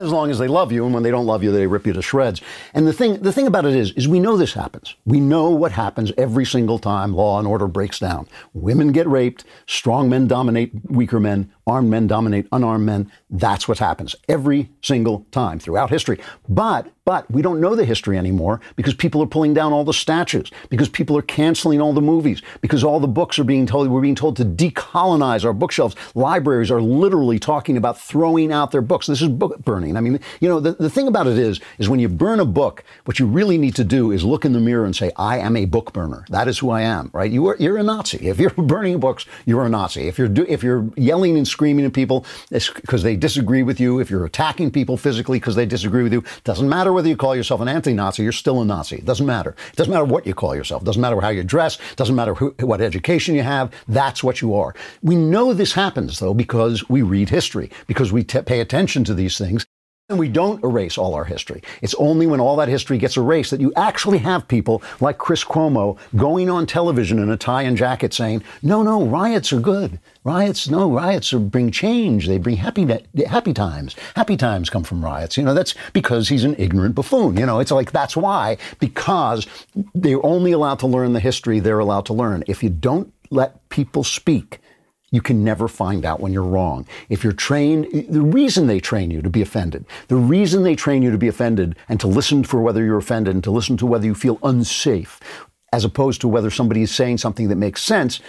[0.00, 1.92] as long as they love you and when they don't love you they rip you
[1.92, 2.40] to shreds
[2.72, 5.50] and the thing the thing about it is is we know this happens we know
[5.50, 10.26] what happens every single time law and order breaks down women get raped strong men
[10.26, 15.90] dominate weaker men armed men dominate unarmed men that's what happens every single time throughout
[15.90, 19.82] history but but we don't know the history anymore because people are pulling down all
[19.82, 23.66] the statues, because people are canceling all the movies, because all the books are being
[23.66, 25.96] told, we're being told to decolonize our bookshelves.
[26.14, 29.08] Libraries are literally talking about throwing out their books.
[29.08, 29.96] This is book burning.
[29.96, 32.44] I mean, you know, the, the thing about it is, is when you burn a
[32.44, 35.38] book, what you really need to do is look in the mirror and say, I
[35.38, 36.24] am a book burner.
[36.28, 37.32] That is who I am, right?
[37.32, 38.28] You are, you're a Nazi.
[38.28, 40.06] If you're burning books, you're a Nazi.
[40.06, 44.00] If you're, do, if you're yelling and screaming at people because they disagree with you,
[44.00, 47.36] if you're attacking people physically because they disagree with you, doesn't matter whether you call
[47.36, 48.96] yourself an anti-Nazi, you're still a Nazi.
[48.96, 49.54] It doesn't matter.
[49.68, 50.82] It doesn't matter what you call yourself.
[50.82, 51.76] It doesn't matter how you dress.
[51.76, 53.72] It doesn't matter who, what education you have.
[53.86, 54.74] That's what you are.
[55.02, 59.14] We know this happens though because we read history, because we t- pay attention to
[59.14, 59.66] these things.
[60.10, 61.62] And we don't erase all our history.
[61.82, 65.44] It's only when all that history gets erased that you actually have people like Chris
[65.44, 70.00] Cuomo going on television in a tie and jacket saying, no, no, riots are good.
[70.24, 72.26] Riots, no, riots bring change.
[72.26, 72.88] They bring happy,
[73.24, 73.94] happy times.
[74.16, 75.36] Happy times come from riots.
[75.36, 77.36] You know, that's because he's an ignorant buffoon.
[77.36, 79.46] You know, it's like that's why, because
[79.94, 82.42] they're only allowed to learn the history they're allowed to learn.
[82.48, 84.58] If you don't let people speak,
[85.10, 86.86] you can never find out when you're wrong.
[87.08, 91.02] If you're trained, the reason they train you to be offended, the reason they train
[91.02, 93.86] you to be offended and to listen for whether you're offended and to listen to
[93.86, 95.20] whether you feel unsafe,
[95.72, 98.20] as opposed to whether somebody is saying something that makes sense,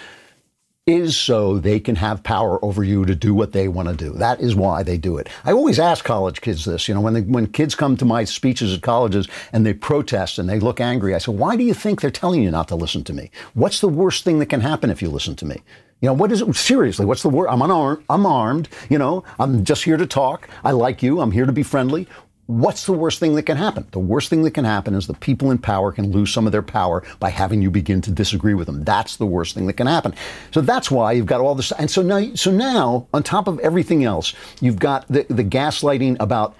[0.87, 4.11] is so they can have power over you to do what they want to do.
[4.13, 5.29] That is why they do it.
[5.45, 6.87] I always ask college kids this.
[6.87, 10.39] You know, when they, when kids come to my speeches at colleges and they protest
[10.39, 12.75] and they look angry, I say, "Why do you think they're telling you not to
[12.75, 13.29] listen to me?
[13.53, 15.61] What's the worst thing that can happen if you listen to me?"
[16.01, 16.55] You know, what is it?
[16.55, 17.47] Seriously, what's the word?
[17.47, 18.03] I'm unarmed.
[18.09, 18.69] I'm armed.
[18.89, 20.49] You know, I'm just here to talk.
[20.63, 21.21] I like you.
[21.21, 22.07] I'm here to be friendly.
[22.47, 23.85] What's the worst thing that can happen?
[23.91, 26.51] The worst thing that can happen is the people in power can lose some of
[26.51, 28.83] their power by having you begin to disagree with them.
[28.83, 30.15] That's the worst thing that can happen.
[30.51, 31.71] So that's why you've got all this.
[31.71, 36.17] And so now, so now, on top of everything else, you've got the, the gaslighting
[36.19, 36.55] about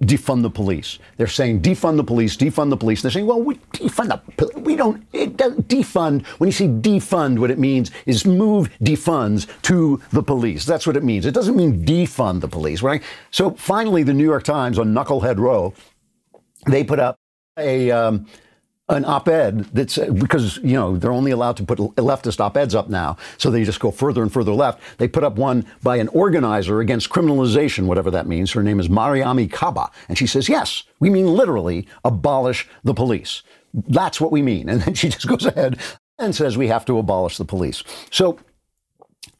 [0.00, 0.98] defund the police.
[1.16, 3.02] They're saying defund the police, defund the police.
[3.02, 6.26] They're saying, well, we defund the we don't it doesn't defund.
[6.38, 10.64] When you say defund, what it means is move defunds to the police.
[10.64, 11.26] That's what it means.
[11.26, 13.02] It doesn't mean defund the police, right?
[13.30, 15.74] So finally, the New York Times on Knucklehead Row,
[16.66, 17.18] they put up
[17.58, 17.90] a.
[17.90, 18.26] Um,
[18.88, 22.88] an op-ed that's uh, because you know they're only allowed to put leftist op-eds up
[22.88, 24.80] now, so they just go further and further left.
[24.98, 28.52] They put up one by an organizer against criminalization, whatever that means.
[28.52, 33.42] Her name is Mariame Kaba, and she says, "Yes, we mean literally abolish the police.
[33.74, 35.78] That's what we mean." And then she just goes ahead
[36.18, 37.84] and says we have to abolish the police.
[38.10, 38.38] So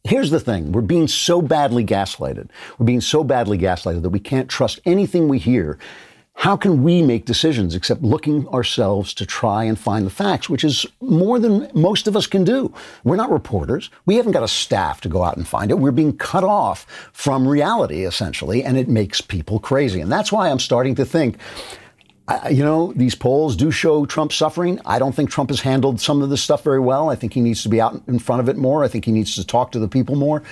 [0.04, 2.48] Here's the thing we're being so badly gaslighted.
[2.78, 5.78] We're being so badly gaslighted that we can't trust anything we hear
[6.38, 10.62] how can we make decisions except looking ourselves to try and find the facts, which
[10.62, 12.72] is more than most of us can do?
[13.02, 13.90] We're not reporters.
[14.06, 15.80] We haven't got a staff to go out and find it.
[15.80, 20.00] We're being cut off from reality, essentially, and it makes people crazy.
[20.00, 21.38] And that's why I'm starting to think.
[22.48, 24.78] you know, these polls do show Trump suffering.
[24.86, 27.10] I don't think Trump has handled some of this stuff very well.
[27.10, 28.84] I think he needs to be out in front of it more.
[28.84, 30.44] I think he needs to talk to the people more.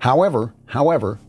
[0.00, 1.20] However, however,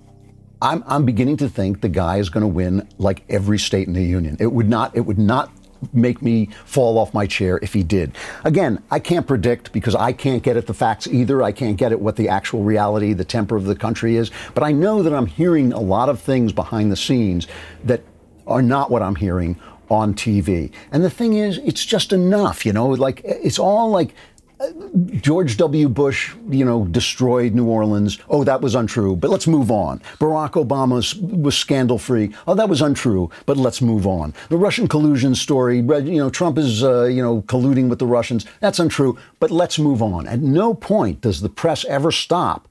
[0.62, 3.94] I'm, I'm beginning to think the guy is going to win like every state in
[3.94, 4.38] the union.
[4.40, 5.52] It would not, it would not
[5.94, 8.16] make me fall off my chair if he did.
[8.44, 11.42] Again, I can't predict because I can't get at the facts either.
[11.42, 14.32] I can't get at what the actual reality, the temper of the country is.
[14.54, 17.48] But I know that I'm hearing a lot of things behind the scenes
[17.84, 18.04] that
[18.46, 20.72] are not what I'm hearing on TV.
[20.92, 24.14] And the thing is, it's just enough, you know, like it's all like
[25.22, 25.90] George W.
[25.90, 28.20] Bush, you know, destroyed New Orleans.
[28.30, 30.00] Oh, that was untrue, but let's move on.
[30.20, 32.34] Barack Obama was scandal free.
[32.48, 34.34] Oh, that was untrue, but let's move on.
[34.50, 38.46] The Russian collusion story, you know, Trump is, uh, you know, colluding with the Russians.
[38.60, 40.28] That's untrue, but let's move on.
[40.28, 42.68] At no point does the press ever stop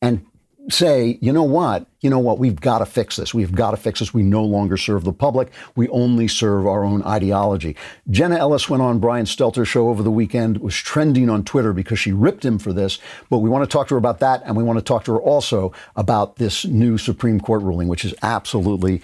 [0.00, 0.24] and
[0.70, 3.32] say, you know what, you know what, we've got to fix this.
[3.32, 4.12] We've got to fix this.
[4.12, 5.50] We no longer serve the public.
[5.76, 7.76] We only serve our own ideology.
[8.10, 11.98] Jenna Ellis went on Brian Stelter's show over the weekend, was trending on Twitter because
[11.98, 12.98] she ripped him for this.
[13.30, 15.12] But we want to talk to her about that, and we want to talk to
[15.12, 19.02] her also about this new Supreme Court ruling, which is absolutely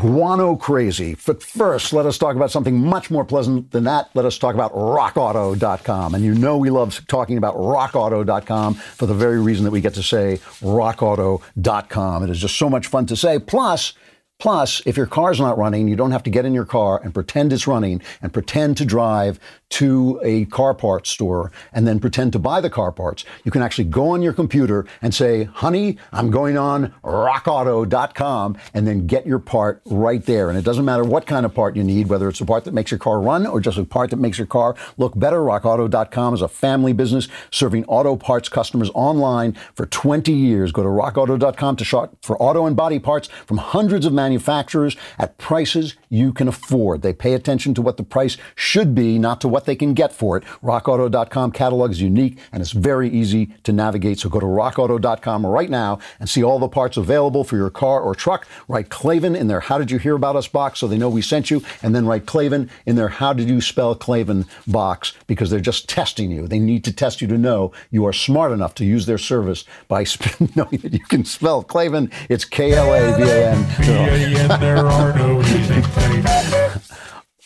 [0.00, 1.16] guano crazy.
[1.26, 4.10] But first, let us talk about something much more pleasant than that.
[4.14, 6.14] Let us talk about rockauto.com.
[6.14, 9.94] And you know we love talking about rockauto.com for the very reason that we get
[9.94, 12.22] to say rockauto.com.
[12.24, 13.38] It is just so much fun to say.
[13.38, 13.94] Plus,
[14.38, 17.14] Plus, if your car's not running, you don't have to get in your car and
[17.14, 22.32] pretend it's running and pretend to drive to a car parts store and then pretend
[22.32, 23.24] to buy the car parts.
[23.44, 28.86] You can actually go on your computer and say, honey, I'm going on rockauto.com and
[28.86, 30.48] then get your part right there.
[30.48, 32.74] And it doesn't matter what kind of part you need, whether it's a part that
[32.74, 35.38] makes your car run or just a part that makes your car look better.
[35.38, 40.70] Rockauto.com is a family business serving auto parts customers online for 20 years.
[40.72, 45.38] Go to rockauto.com to shop for auto and body parts from hundreds of manufacturers at
[45.38, 47.02] prices you can afford.
[47.02, 50.12] They pay attention to what the price should be, not to what they can get
[50.12, 50.44] for it.
[50.62, 54.18] RockAuto.com catalog is unique and it's very easy to navigate.
[54.20, 58.00] So go to RockAuto.com right now and see all the parts available for your car
[58.00, 58.46] or truck.
[58.68, 61.22] Write Klavan in their How Did You Hear About Us box so they know we
[61.22, 61.62] sent you.
[61.82, 65.88] And then write Klavan in their How Did You Spell Klavan box because they're just
[65.88, 66.46] testing you.
[66.46, 69.64] They need to test you to know you are smart enough to use their service
[69.88, 70.04] by
[70.54, 72.10] knowing that you can spell Klavan.
[72.28, 73.66] It's K L A V A N.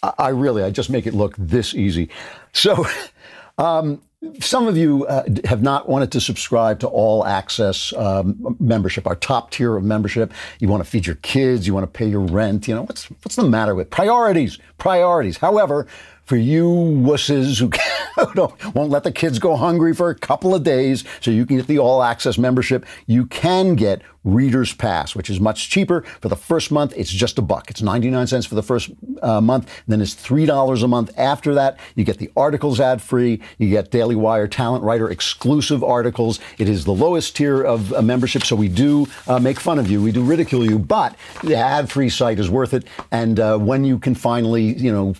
[0.03, 2.09] I really, I just make it look this easy.
[2.53, 2.87] So,
[3.59, 4.01] um,
[4.39, 9.17] some of you uh, have not wanted to subscribe to all access um, membership, our
[9.17, 10.33] top tier of membership.
[10.59, 12.69] You want to feed your kids, you want to pay your rent.
[12.69, 14.59] You know what's what's the matter with priorities?
[14.77, 15.39] Priorities.
[15.39, 15.87] However,
[16.31, 17.69] for you wusses who
[18.35, 21.57] don't, won't let the kids go hungry for a couple of days so you can
[21.57, 26.03] get the all access membership, you can get Reader's Pass, which is much cheaper.
[26.21, 27.69] For the first month, it's just a buck.
[27.69, 28.90] It's 99 cents for the first
[29.23, 31.81] uh, month, then it's $3 a month after that.
[31.97, 36.38] You get the articles ad free, you get Daily Wire Talent Writer exclusive articles.
[36.59, 39.90] It is the lowest tier of uh, membership, so we do uh, make fun of
[39.90, 42.85] you, we do ridicule you, but the ad free site is worth it.
[43.11, 45.14] And uh, when you can finally, you know,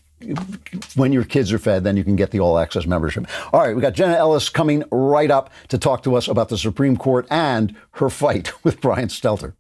[0.94, 3.26] when your kids are fed, then you can get the all access membership.
[3.52, 6.59] All right, we got Jenna Ellis coming right up to talk to us about the
[6.59, 9.54] Supreme Court and her fight with Brian Stelter.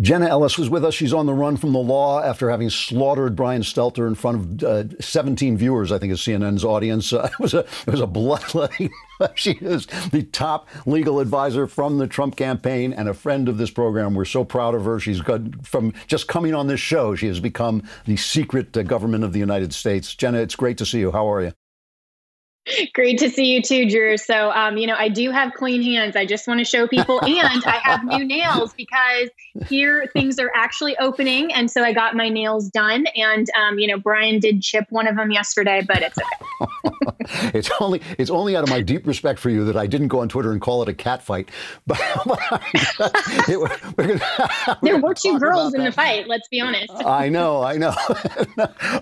[0.00, 0.94] Jenna Ellis was with us.
[0.94, 4.64] She's on the run from the law after having slaughtered Brian Stelter in front of
[4.64, 7.12] uh, 17 viewers, I think, is CNN's audience.
[7.12, 8.90] Uh, it was a it was a bloodletting.
[9.34, 13.70] she is the top legal advisor from the Trump campaign and a friend of this
[13.70, 14.14] program.
[14.14, 14.98] We're so proud of her.
[14.98, 17.14] She's got from just coming on this show.
[17.14, 20.14] She has become the secret uh, government of the United States.
[20.14, 21.12] Jenna, it's great to see you.
[21.12, 21.52] How are you?
[22.94, 24.16] Great to see you too, Drew.
[24.16, 26.16] So, um, you know, I do have clean hands.
[26.16, 29.30] I just want to show people, and I have new nails because
[29.66, 33.06] here things are actually opening, and so I got my nails done.
[33.16, 37.00] And um, you know, Brian did chip one of them yesterday, but it's okay.
[37.54, 40.20] it's only it's only out of my deep respect for you that I didn't go
[40.20, 41.48] on Twitter and call it a cat fight.
[41.86, 42.00] But,
[43.48, 43.58] it,
[43.96, 46.28] we're gonna, there were two girls in the fight.
[46.28, 46.92] Let's be honest.
[47.04, 47.94] I know, I know.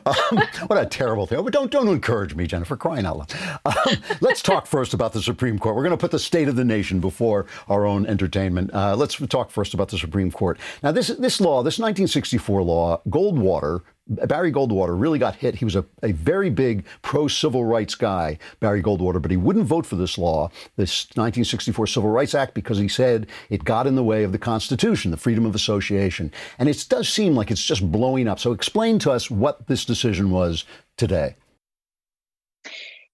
[0.07, 1.43] um, what a terrible thing!
[1.43, 2.77] But don't don't encourage me, Jennifer.
[2.77, 3.35] Crying out loud.
[3.65, 3.75] Um,
[4.21, 5.77] let's talk first about the Supreme Court.
[5.77, 8.73] We're going to put the state of the nation before our own entertainment.
[8.73, 10.59] Uh, let's talk first about the Supreme Court.
[10.83, 15.57] Now, this this law, this 1964 law, Goldwater, Barry Goldwater really got hit.
[15.57, 19.67] He was a, a very big pro civil rights guy, Barry Goldwater, but he wouldn't
[19.67, 23.97] vote for this law, this 1964 Civil Rights Act, because he said it got in
[23.97, 26.33] the way of the Constitution, the freedom of association.
[26.59, 28.39] And it does seem like it's just blowing up.
[28.39, 30.65] So explain to us what this decision was
[30.97, 31.37] today.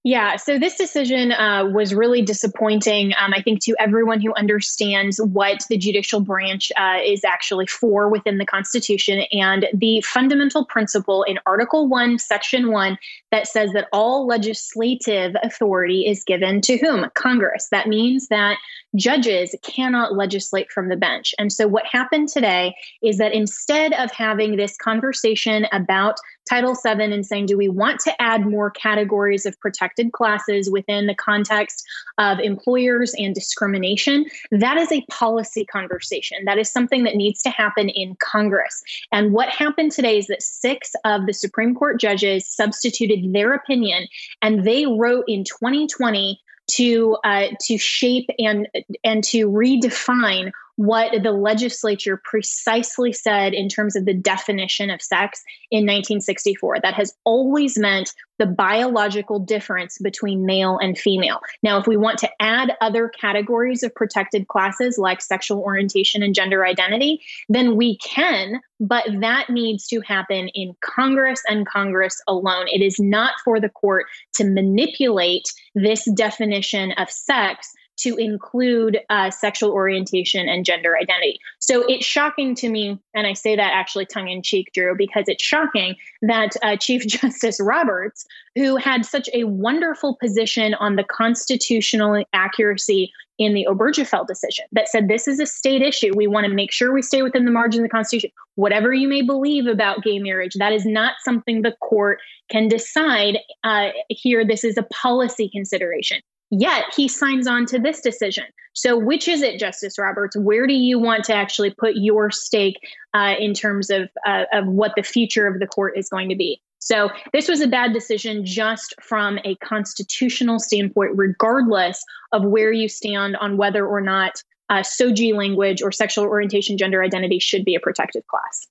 [0.07, 5.19] Yeah, so this decision uh, was really disappointing, um, I think, to everyone who understands
[5.19, 11.23] what the judicial branch uh, is actually for within the Constitution and the fundamental principle
[11.23, 12.99] in Article 1, Section 1,
[13.31, 17.11] that says that all legislative authority is given to whom?
[17.15, 17.69] Congress.
[17.71, 18.59] That means that
[18.97, 21.35] judges cannot legislate from the bench.
[21.39, 26.17] And so, what happened today is that instead of having this conversation about
[26.49, 31.07] Title VII and saying, do we want to add more categories of protected classes within
[31.07, 31.85] the context
[32.19, 34.27] of employers and discrimination?
[34.51, 36.45] That is a policy conversation.
[36.45, 38.83] That is something that needs to happen in Congress.
[39.11, 44.07] And what happened today is that six of the Supreme Court judges substituted their opinion
[44.43, 46.41] and they wrote in 2020
[46.73, 48.69] to uh, to shape and
[49.03, 55.43] and to redefine what the legislature precisely said in terms of the definition of sex
[55.71, 56.81] in 1964.
[56.83, 61.41] That has always meant the biological difference between male and female.
[61.63, 66.35] Now, if we want to add other categories of protected classes like sexual orientation and
[66.35, 72.67] gender identity, then we can, but that needs to happen in Congress and Congress alone.
[72.67, 79.31] It is not for the court to manipulate this definition of sex to include uh,
[79.31, 81.39] sexual orientation and gender identity.
[81.59, 85.25] So it's shocking to me, and I say that actually tongue in cheek, Drew, because
[85.29, 91.05] it's shocking that uh, Chief Justice Roberts, who had such a wonderful position on the
[91.05, 96.13] constitutional accuracy in the Obergefell decision, that said this is a state issue.
[96.15, 98.31] We want to make sure we stay within the margin of the Constitution.
[98.57, 102.21] Whatever you may believe about gay marriage, that is not something the court
[102.51, 104.45] can decide uh, here.
[104.45, 106.21] This is a policy consideration.
[106.51, 108.45] Yet he signs on to this decision.
[108.75, 110.37] So, which is it, Justice Roberts?
[110.37, 112.79] Where do you want to actually put your stake
[113.15, 116.37] uh, in terms of uh, of what the future of the court is going to
[116.37, 116.61] be?
[116.81, 122.89] So, this was a bad decision just from a constitutional standpoint, regardless of where you
[122.89, 127.75] stand on whether or not uh, SOGI language or sexual orientation, gender identity should be
[127.75, 128.67] a protected class.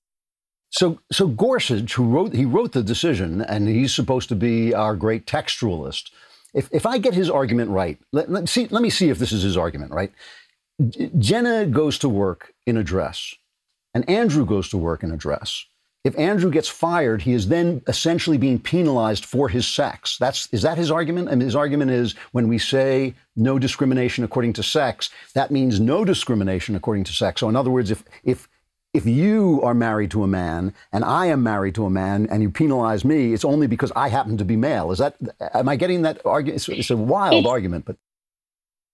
[0.70, 4.96] So, so Gorsuch, who wrote he wrote the decision, and he's supposed to be our
[4.96, 6.10] great textualist
[6.54, 9.32] if, if I get his argument right, let, let, see, let me see if this
[9.32, 10.12] is his argument, right?
[11.18, 13.34] Jenna goes to work in a dress,
[13.92, 15.66] and Andrew goes to work in a dress.
[16.04, 20.18] If Andrew gets fired, he is then essentially being penalized for his sex.
[20.18, 21.30] That's is that his argument?
[21.30, 26.04] And his argument is when we say no discrimination according to sex, that means no
[26.04, 27.40] discrimination according to sex.
[27.40, 28.48] So in other words, if if
[28.94, 32.42] if you are married to a man and I am married to a man and
[32.42, 34.92] you penalize me, it's only because I happen to be male.
[34.92, 35.16] Is that,
[35.52, 36.56] am I getting that argument?
[36.56, 37.96] It's, it's a wild it's, argument, but.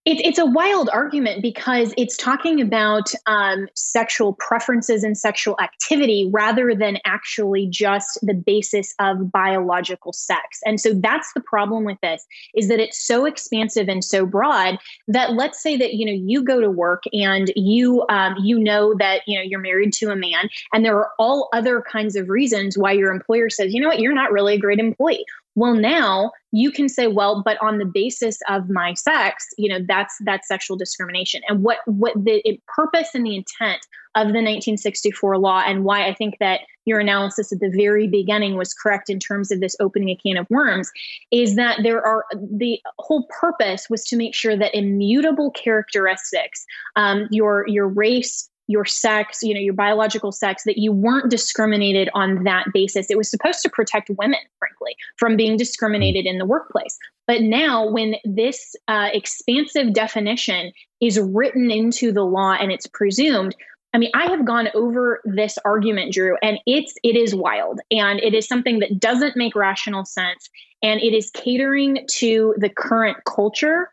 [0.03, 6.27] It, it's a wild argument because it's talking about um, sexual preferences and sexual activity
[6.33, 10.59] rather than actually just the basis of biological sex.
[10.65, 12.25] And so that's the problem with this
[12.55, 16.43] is that it's so expansive and so broad that let's say that you know you
[16.43, 20.15] go to work and you um, you know that you know you're married to a
[20.15, 23.87] man and there are all other kinds of reasons why your employer says you know
[23.87, 25.25] what you're not really a great employee
[25.55, 29.83] well, now you can say, well, but on the basis of my sex, you know,
[29.87, 31.41] that's that's sexual discrimination.
[31.47, 33.81] And what what the purpose and the intent
[34.15, 38.57] of the 1964 law, and why I think that your analysis at the very beginning
[38.57, 40.91] was correct in terms of this opening a can of worms,
[41.31, 47.27] is that there are the whole purpose was to make sure that immutable characteristics, um,
[47.29, 52.43] your your race, your sex, you know, your biological sex, that you weren't discriminated on
[52.45, 53.11] that basis.
[53.11, 56.97] It was supposed to protect women, frankly, from being discriminated in the workplace.
[57.27, 63.55] But now, when this uh, expansive definition is written into the law and it's presumed,
[63.93, 68.19] I mean, I have gone over this argument, Drew, and it's it is wild, and
[68.21, 70.49] it is something that doesn't make rational sense,
[70.81, 73.89] and it is catering to the current culture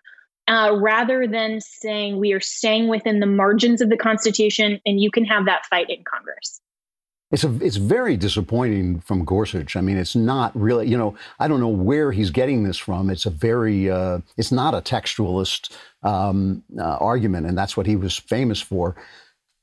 [0.48, 5.10] uh, rather than saying we are staying within the margins of the Constitution and you
[5.10, 6.60] can have that fight in Congress.
[7.30, 9.76] It's a, it's very disappointing from Gorsuch.
[9.76, 13.10] I mean, it's not really, you know, I don't know where he's getting this from.
[13.10, 17.96] It's a very, uh, it's not a textualist um, uh, argument, and that's what he
[17.96, 18.96] was famous for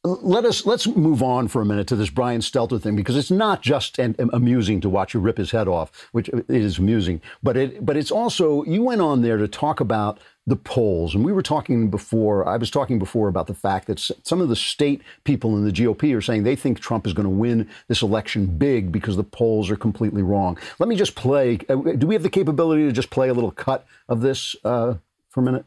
[0.06, 3.32] let us let's move on for a minute to this Brian Stelter thing because it's
[3.32, 7.22] not just an, amusing to watch you rip his head off, which it is amusing,
[7.42, 11.26] but it but it's also you went on there to talk about the polls, and
[11.26, 12.48] we were talking before.
[12.48, 15.72] I was talking before about the fact that some of the state people in the
[15.72, 19.24] GOP are saying they think Trump is going to win this election big because the
[19.24, 20.58] polls are completely wrong.
[20.78, 21.60] Let me just play.
[21.68, 24.96] Uh, do we have the capability to just play a little cut of this uh,
[25.30, 25.66] for a minute?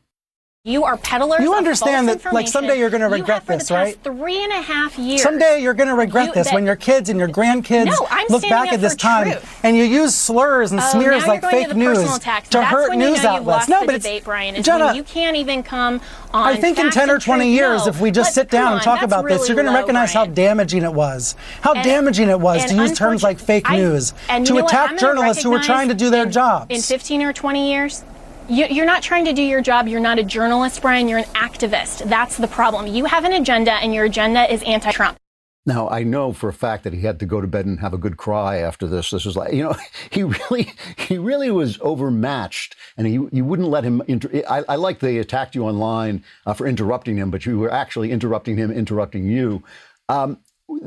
[0.68, 1.40] You are peddlers.
[1.40, 3.98] You understand that, like someday you're going to regret you this, right?
[4.04, 5.22] Three and a half years.
[5.22, 8.42] Someday you're going to regret you, this when your kids and your grandkids no, look
[8.42, 9.60] back at this time truth.
[9.62, 12.98] and you use slurs and oh, smears like fake to news to That's hurt when
[12.98, 13.68] news you know outlets.
[13.68, 14.62] no, but it's debate, Brian.
[14.62, 16.02] Jenna, you can't even come
[16.34, 16.48] on.
[16.48, 18.82] I think in 10 or 20 years, no, if we just sit down on, and
[18.82, 20.28] talk about really this, you're going to recognize Brian.
[20.28, 21.34] how damaging it was.
[21.62, 25.50] How and, damaging it was to use terms like fake news to attack journalists who
[25.50, 26.66] were trying to do their jobs.
[26.68, 28.04] In 15 or 20 years,
[28.48, 29.88] You, you're not trying to do your job.
[29.88, 31.06] You're not a journalist, Brian.
[31.06, 32.08] You're an activist.
[32.08, 32.86] That's the problem.
[32.86, 35.18] You have an agenda, and your agenda is anti Trump.
[35.66, 37.92] Now I know for a fact that he had to go to bed and have
[37.92, 39.10] a good cry after this.
[39.10, 39.76] This was like, you know,
[40.10, 44.02] he really, he really was overmatched, and he, you wouldn't let him.
[44.08, 47.70] Inter- I, I like they attacked you online uh, for interrupting him, but you were
[47.70, 49.62] actually interrupting him, interrupting you.
[50.08, 50.38] Um,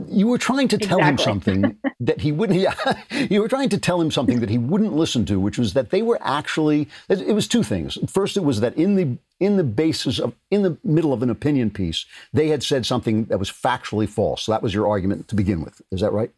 [0.07, 2.59] you were trying to tell him something that he wouldn't.
[2.59, 2.75] Yeah,
[3.29, 5.89] you were trying to tell him something that he wouldn't listen to, which was that
[5.89, 6.87] they were actually.
[7.09, 7.97] It it was two things.
[8.07, 11.29] First, it was that in the in the basis of in the middle of an
[11.29, 14.43] opinion piece, they had said something that was factually false.
[14.43, 15.81] So that was your argument to begin with.
[15.91, 16.31] Is that right?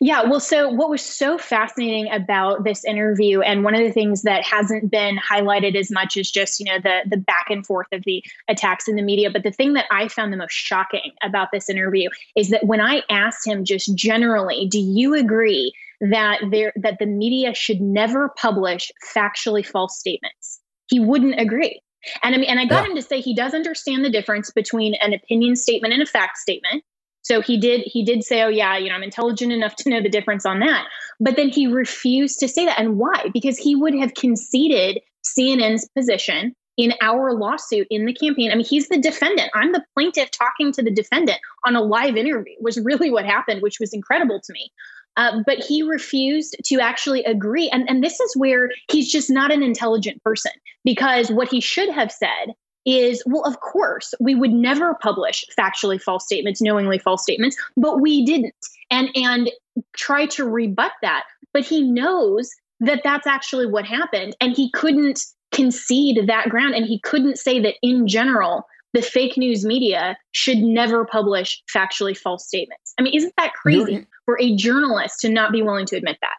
[0.00, 4.22] Yeah, well, so what was so fascinating about this interview, and one of the things
[4.22, 7.86] that hasn't been highlighted as much is just you know the the back and forth
[7.92, 9.30] of the attacks in the media.
[9.30, 12.80] But the thing that I found the most shocking about this interview is that when
[12.80, 18.30] I asked him just generally, do you agree that there that the media should never
[18.30, 20.60] publish factually false statements?
[20.88, 21.80] He wouldn't agree.
[22.22, 22.90] And I mean, and I got Yeah.
[22.90, 26.38] him to say he does understand the difference between an opinion statement and a fact
[26.38, 26.82] statement.
[27.22, 30.02] So he did he did say, "Oh yeah, you know, I'm intelligent enough to know
[30.02, 30.86] the difference on that."
[31.20, 32.78] But then he refused to say that.
[32.78, 33.30] And why?
[33.32, 38.50] Because he would have conceded CNN's position in our lawsuit in the campaign.
[38.50, 39.50] I mean, he's the defendant.
[39.54, 43.60] I'm the plaintiff talking to the defendant on a live interview, was really what happened,
[43.60, 44.70] which was incredible to me.
[45.16, 47.68] Uh, but he refused to actually agree.
[47.68, 50.52] And, and this is where he's just not an intelligent person
[50.84, 52.54] because what he should have said
[52.86, 58.00] is well, of course, we would never publish factually false statements, knowingly false statements, but
[58.00, 58.54] we didn't.
[58.90, 59.50] And, and
[59.96, 61.24] try to rebut that.
[61.52, 62.50] But he knows
[62.80, 64.36] that that's actually what happened.
[64.40, 65.20] And he couldn't
[65.52, 66.74] concede that ground.
[66.74, 72.16] And he couldn't say that in general, the fake news media should never publish factually
[72.16, 72.94] false statements.
[72.98, 76.18] I mean, isn't that crazy You're- for a journalist to not be willing to admit
[76.20, 76.34] that?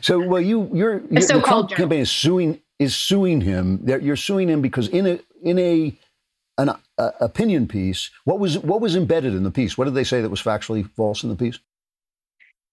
[0.00, 1.76] So, well, you, you're, the so-called Trump journalist.
[1.76, 3.84] campaign is suing is suing him.
[3.84, 5.98] That you're suing him because in a in a
[6.58, 9.76] an uh, opinion piece, what was what was embedded in the piece?
[9.76, 11.58] What did they say that was factually false in the piece?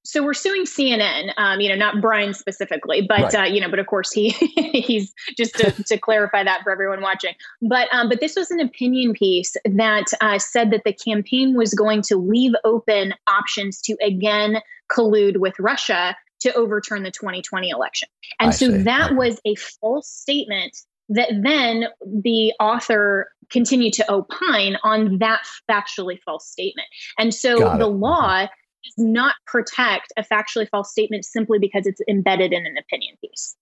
[0.05, 3.35] So we're suing CNN, um, you know, not Brian specifically, but Right.
[3.35, 4.29] uh, you know, but of course he
[4.73, 7.33] he's just to, to clarify that for everyone watching.
[7.61, 11.73] But um, but this was an opinion piece that uh, said that the campaign was
[11.73, 14.57] going to leave open options to again
[14.91, 18.07] collude with Russia to overturn the 2020 election,
[18.39, 18.77] and I so see.
[18.83, 20.77] that was a false statement
[21.09, 26.87] that then the author continued to opine on that factually false statement.
[27.17, 27.89] And so Got the it.
[27.89, 28.47] law
[28.83, 33.55] does not protect a factually false statement simply because it's embedded in an opinion piece.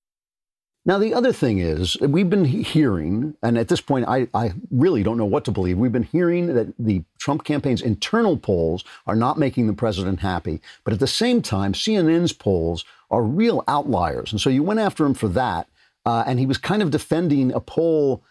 [0.84, 5.03] Now, the other thing is, we've been hearing, and at this point, I, I really
[5.03, 5.77] don't know what to believe.
[5.77, 10.59] We've been hearing that the Trump campaign's internal polls are not making the president happy.
[10.84, 14.32] But at the same time, CNN's polls are real outliers.
[14.32, 15.67] And so you went after him for that.
[16.03, 18.23] Uh, and he was kind of defending a poll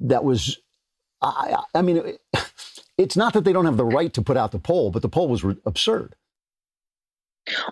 [0.00, 0.58] that was,
[1.20, 2.20] I, I mean, it-
[2.96, 5.08] it's not that they don't have the right to put out the poll, but the
[5.08, 6.14] poll was re- absurd.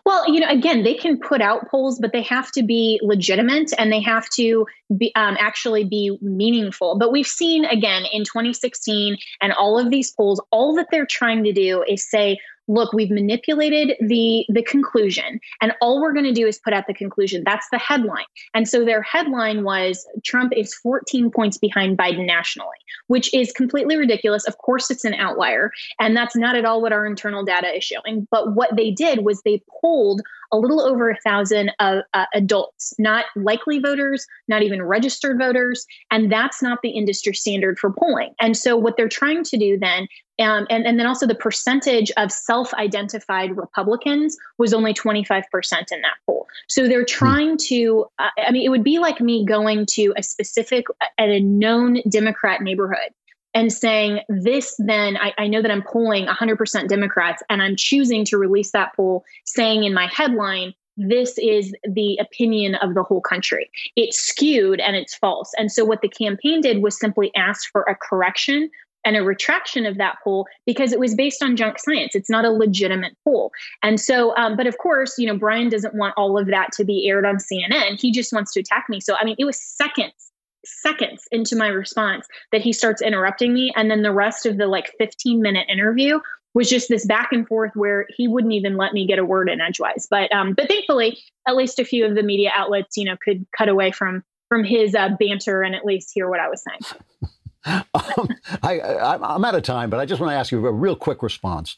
[0.04, 3.72] Well, you know, again, they can put out polls, but they have to be legitimate
[3.78, 4.66] and they have to
[4.96, 6.98] be um, actually be meaningful.
[6.98, 11.44] But we've seen again in 2016 and all of these polls, all that they're trying
[11.44, 12.38] to do is say,
[12.68, 16.86] look, we've manipulated the the conclusion, and all we're going to do is put out
[16.86, 17.42] the conclusion.
[17.44, 18.26] That's the headline.
[18.54, 23.96] And so their headline was Trump is 14 points behind Biden nationally, which is completely
[23.96, 24.46] ridiculous.
[24.46, 27.84] Of course, it's an outlier, and that's not at all what our internal data is
[27.84, 28.26] showing.
[28.30, 30.22] But what they did was they polled
[30.52, 35.86] a little over a thousand uh, uh, adults, not likely voters, not even registered voters,
[36.10, 38.34] and that's not the industry standard for polling.
[38.40, 42.12] And so what they're trying to do then um, and, and then also the percentage
[42.16, 45.44] of self-identified Republicans was only 25%
[45.92, 46.46] in that poll.
[46.68, 50.22] So they're trying to, uh, I mean, it would be like me going to a
[50.22, 50.86] specific,
[51.16, 53.10] at a known Democrat neighborhood
[53.56, 58.22] and saying this, then I, I know that I'm polling 100% Democrats and I'm choosing
[58.26, 63.22] to release that poll saying in my headline, this is the opinion of the whole
[63.22, 63.70] country.
[63.96, 65.52] It's skewed and it's false.
[65.56, 68.70] And so what the campaign did was simply ask for a correction
[69.06, 72.14] and a retraction of that poll because it was based on junk science.
[72.14, 73.52] It's not a legitimate poll.
[73.82, 76.84] And so, um, but of course, you know, Brian doesn't want all of that to
[76.84, 77.98] be aired on CNN.
[77.98, 79.00] He just wants to attack me.
[79.00, 80.32] So, I mean, it was seconds,
[80.66, 83.72] seconds into my response that he starts interrupting me.
[83.76, 86.20] And then the rest of the like 15 minute interview
[86.54, 89.48] was just this back and forth where he wouldn't even let me get a word
[89.50, 90.06] in edgewise.
[90.10, 93.46] But, um, but thankfully, at least a few of the media outlets, you know, could
[93.56, 97.02] cut away from from his uh, banter and at least hear what I was saying.
[97.66, 98.28] Um,
[98.62, 100.94] I, I, I'm out of time, but I just want to ask you a real
[100.94, 101.76] quick response.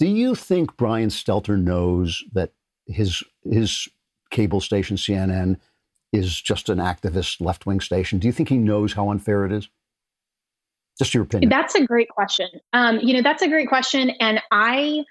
[0.00, 2.50] Do you think Brian Stelter knows that
[2.86, 3.88] his his
[4.30, 5.58] cable station CNN
[6.12, 8.18] is just an activist left wing station?
[8.18, 9.68] Do you think he knows how unfair it is?
[10.98, 11.48] Just your opinion.
[11.48, 12.48] That's a great question.
[12.72, 15.04] Um, you know, that's a great question, and I.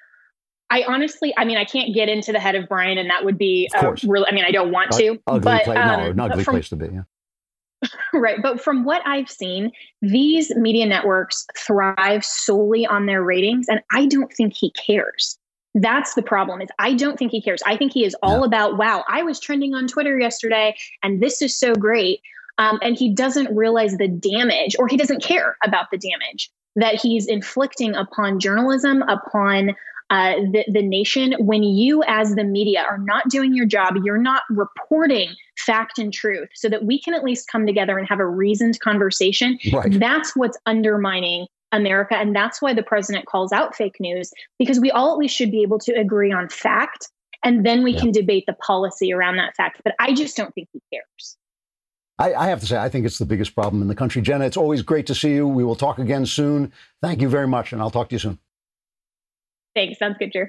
[0.70, 3.38] I honestly, I mean, I can't get into the head of Brian, and that would
[3.38, 3.70] be
[4.06, 4.26] really.
[4.30, 6.68] I mean, I don't want to, ugly but place, um, no, an ugly from, place
[6.70, 6.88] to be.
[6.88, 7.90] Yeah.
[8.14, 8.42] right.
[8.42, 9.72] But from what I've seen,
[10.02, 15.38] these media networks thrive solely on their ratings, and I don't think he cares.
[15.82, 16.62] That's the problem.
[16.62, 17.62] Is I don't think he cares.
[17.66, 21.42] I think he is all about, wow, I was trending on Twitter yesterday, and this
[21.42, 22.22] is so great.
[22.58, 26.96] Um, and he doesn't realize the damage, or he doesn't care about the damage that
[26.96, 29.76] he's inflicting upon journalism, upon
[30.10, 31.36] uh, the, the nation.
[31.40, 36.14] When you, as the media, are not doing your job, you're not reporting fact and
[36.14, 39.60] truth so that we can at least come together and have a reasoned conversation.
[39.72, 40.00] Right.
[40.00, 42.16] That's what's undermining America.
[42.16, 45.52] And that's why the president calls out fake news, because we all at least should
[45.52, 47.10] be able to agree on fact.
[47.44, 49.82] And then we can debate the policy around that fact.
[49.84, 51.38] But I just don't think he cares.
[52.20, 54.24] I, I have to say, I think it's the biggest problem in the country.
[54.24, 55.48] Jenna, it's always great to see you.
[55.48, 56.74] We will talk again soon.
[57.02, 58.40] Thank you very much, and I'll talk to you soon.
[59.76, 60.00] Thanks.
[60.00, 60.48] Sounds good, Drew.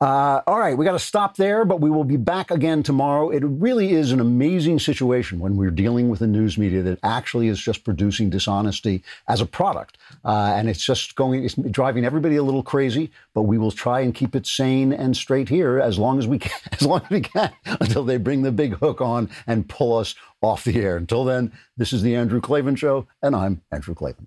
[0.00, 3.30] Uh, all right, we got to stop there, but we will be back again tomorrow.
[3.30, 7.46] It really is an amazing situation when we're dealing with a news media that actually
[7.46, 12.36] is just producing dishonesty as a product, uh, and it's just going, it's driving everybody
[12.36, 13.12] a little crazy.
[13.34, 16.38] But we will try and keep it sane and straight here as long as we
[16.40, 19.96] can, as long as we can, until they bring the big hook on and pull
[19.96, 20.96] us off the air.
[20.96, 24.26] Until then, this is the Andrew Klavan Show, and I'm Andrew Klavan.